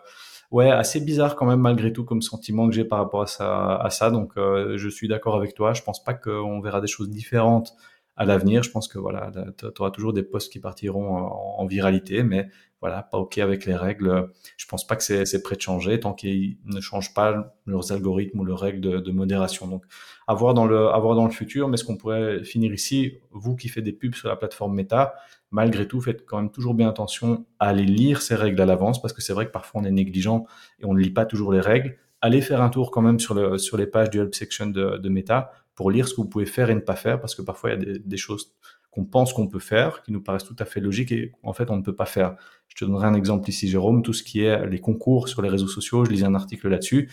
ouais, 0.54 0.70
assez 0.70 1.00
bizarre 1.00 1.36
quand 1.36 1.46
même 1.46 1.60
malgré 1.60 1.92
tout 1.92 2.04
comme 2.04 2.22
sentiment 2.22 2.68
que 2.68 2.74
j'ai 2.74 2.84
par 2.84 3.00
rapport 3.00 3.22
à 3.22 3.90
ça. 3.90 4.10
Donc, 4.10 4.32
euh, 4.36 4.76
je 4.76 4.88
suis 4.88 5.08
d'accord 5.08 5.36
avec 5.36 5.54
toi. 5.54 5.72
Je 5.72 5.82
pense 5.82 6.02
pas 6.02 6.14
qu'on 6.14 6.60
verra 6.60 6.80
des 6.80 6.86
choses 6.86 7.10
différentes 7.10 7.74
à 8.16 8.24
l'avenir. 8.24 8.62
Je 8.62 8.70
pense 8.70 8.88
que 8.88 8.98
voilà, 8.98 9.32
tu 9.58 9.66
auras 9.78 9.90
toujours 9.90 10.12
des 10.12 10.22
posts 10.22 10.52
qui 10.52 10.60
partiront 10.60 11.16
en, 11.16 11.66
viralité, 11.66 12.22
mais 12.22 12.48
voilà, 12.84 13.02
pas 13.02 13.16
ok 13.16 13.38
avec 13.38 13.64
les 13.64 13.74
règles. 13.74 14.28
Je 14.58 14.66
pense 14.66 14.86
pas 14.86 14.94
que 14.94 15.02
c'est 15.02 15.42
prêt 15.42 15.56
de 15.56 15.60
changer 15.62 16.00
tant 16.00 16.12
qu'ils 16.12 16.58
ne 16.66 16.82
changent 16.82 17.14
pas 17.14 17.54
leurs 17.64 17.92
algorithmes 17.92 18.40
ou 18.40 18.44
leurs 18.44 18.58
règles 18.60 19.02
de, 19.02 19.10
modération. 19.10 19.66
Donc, 19.66 19.86
à 20.26 20.34
voir 20.34 20.52
dans 20.52 20.66
le, 20.66 20.88
à 20.88 21.00
dans 21.00 21.24
le 21.24 21.30
futur. 21.30 21.68
Mais 21.68 21.78
ce 21.78 21.84
qu'on 21.84 21.96
pourrait 21.96 22.44
finir 22.44 22.74
ici, 22.74 23.20
vous 23.30 23.56
qui 23.56 23.68
faites 23.70 23.84
des 23.84 23.94
pubs 23.94 24.14
sur 24.14 24.28
la 24.28 24.36
plateforme 24.36 24.74
Meta, 24.74 25.14
malgré 25.50 25.88
tout, 25.88 26.02
faites 26.02 26.26
quand 26.26 26.36
même 26.36 26.50
toujours 26.50 26.74
bien 26.74 26.90
attention 26.90 27.46
à 27.58 27.68
aller 27.68 27.86
lire 27.86 28.20
ces 28.20 28.34
règles 28.34 28.60
à 28.60 28.66
l'avance, 28.66 29.00
parce 29.00 29.14
que 29.14 29.22
c'est 29.22 29.32
vrai 29.32 29.46
que 29.46 29.52
parfois 29.52 29.80
on 29.80 29.84
est 29.84 29.90
négligent 29.90 30.44
et 30.78 30.84
on 30.84 30.92
ne 30.92 31.00
lit 31.00 31.08
pas 31.08 31.24
toujours 31.24 31.54
les 31.54 31.60
règles. 31.60 31.96
Allez 32.20 32.42
faire 32.42 32.60
un 32.60 32.68
tour 32.68 32.90
quand 32.90 33.00
même 33.00 33.18
sur, 33.18 33.32
le, 33.32 33.56
sur 33.56 33.78
les 33.78 33.86
pages 33.86 34.10
du 34.10 34.20
help 34.20 34.34
section 34.34 34.66
de, 34.66 35.08
Meta 35.08 35.52
pour 35.74 35.90
lire 35.90 36.06
ce 36.06 36.12
que 36.12 36.20
vous 36.20 36.28
pouvez 36.28 36.44
faire 36.44 36.68
et 36.68 36.74
ne 36.74 36.80
pas 36.80 36.96
faire, 36.96 37.18
parce 37.18 37.34
que 37.34 37.40
parfois 37.40 37.70
il 37.70 37.88
y 37.88 37.90
a 37.90 37.98
des 37.98 38.16
choses 38.18 38.52
qu'on 38.94 39.04
pense 39.04 39.33
qu'on 39.33 39.48
peut 39.48 39.59
faire, 39.59 40.02
qui 40.02 40.12
nous 40.12 40.22
paraissent 40.22 40.44
tout 40.44 40.57
à 40.61 40.64
fait 40.64 40.78
logiques 40.78 41.11
et 41.11 41.33
en 41.42 41.52
fait 41.52 41.68
on 41.70 41.76
ne 41.76 41.83
peut 41.83 41.96
pas 41.96 42.07
faire. 42.07 42.37
Je 42.68 42.76
te 42.76 42.85
donnerai 42.85 43.07
un 43.09 43.14
exemple 43.14 43.48
ici, 43.48 43.68
Jérôme, 43.68 44.02
tout 44.02 44.12
ce 44.12 44.22
qui 44.22 44.42
est 44.42 44.66
les 44.66 44.78
concours 44.78 45.28
sur 45.28 45.42
les 45.42 45.48
réseaux 45.48 45.66
sociaux, 45.66 46.04
je 46.04 46.11
lisais 46.11 46.26
un 46.26 46.37
article 46.37 46.68
là-dessus 46.68 47.11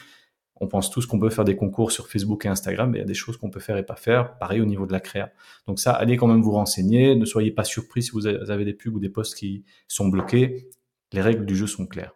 On 0.60 0.68
pense 0.68 0.92
tous 0.92 1.08
qu'on 1.08 1.20
peut 1.20 1.32
faire 1.32 1.44
des 1.44 1.56
concours 1.56 1.92
sur 1.92 2.08
Facebook 2.08 2.46
et 2.46 2.50
Instagram, 2.50 2.92
mais 2.92 3.00
il 3.00 3.02
y 3.02 3.04
a 3.04 3.08
des 3.08 3.16
choses 3.16 3.38
qu'on 3.38 3.50
peut 3.50 3.60
faire 3.60 3.78
et 3.78 3.86
pas 3.86 3.96
faire. 3.96 4.38
Pareil 4.38 4.62
au 4.62 4.66
niveau 4.66 4.86
de 4.86 4.92
la 4.92 5.00
créa. 5.00 5.32
Donc 5.66 5.80
ça, 5.80 5.92
allez 5.92 6.18
quand 6.18 6.28
même 6.28 6.44
vous 6.44 6.52
renseigner. 6.52 7.16
Ne 7.16 7.26
soyez 7.26 7.50
pas 7.50 7.64
surpris 7.64 8.04
si 8.04 8.12
vous 8.12 8.28
avez 8.28 8.64
des 8.64 8.74
pubs 8.74 8.96
ou 8.96 9.00
des 9.00 9.10
posts 9.10 9.36
qui 9.36 9.66
sont 9.88 10.08
bloqués. 10.08 10.70
Les 11.14 11.22
règles 11.22 11.48
du 11.48 11.56
jeu 11.56 11.66
sont 11.66 11.88
claires. 11.88 12.14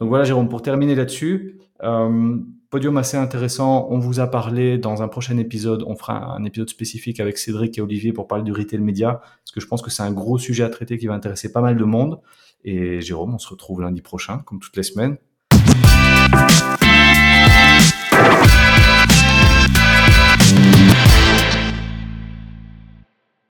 Donc 0.00 0.08
voilà, 0.08 0.24
Jérôme, 0.24 0.48
pour 0.48 0.62
terminer 0.62 0.96
là-dessus, 0.96 1.60
euh, 1.82 2.38
podium 2.70 2.96
assez 2.96 3.16
intéressant. 3.16 3.88
On 3.90 3.98
vous 3.98 4.20
a 4.20 4.26
parlé 4.26 4.78
dans 4.78 5.02
un 5.02 5.08
prochain 5.08 5.36
épisode. 5.38 5.84
On 5.86 5.96
fera 5.96 6.34
un 6.34 6.44
épisode 6.44 6.68
spécifique 6.68 7.20
avec 7.20 7.38
Cédric 7.38 7.78
et 7.78 7.80
Olivier 7.80 8.12
pour 8.12 8.28
parler 8.28 8.44
du 8.44 8.52
retail 8.52 8.80
média, 8.80 9.20
parce 9.20 9.52
que 9.52 9.60
je 9.60 9.66
pense 9.66 9.82
que 9.82 9.90
c'est 9.90 10.02
un 10.02 10.12
gros 10.12 10.38
sujet 10.38 10.64
à 10.64 10.68
traiter 10.68 10.98
qui 10.98 11.06
va 11.06 11.14
intéresser 11.14 11.52
pas 11.52 11.60
mal 11.60 11.76
de 11.76 11.84
monde. 11.84 12.20
Et 12.64 13.00
Jérôme, 13.00 13.34
on 13.34 13.38
se 13.38 13.48
retrouve 13.48 13.82
lundi 13.82 14.02
prochain, 14.02 14.38
comme 14.38 14.58
toutes 14.58 14.76
les 14.76 14.82
semaines. 14.82 15.16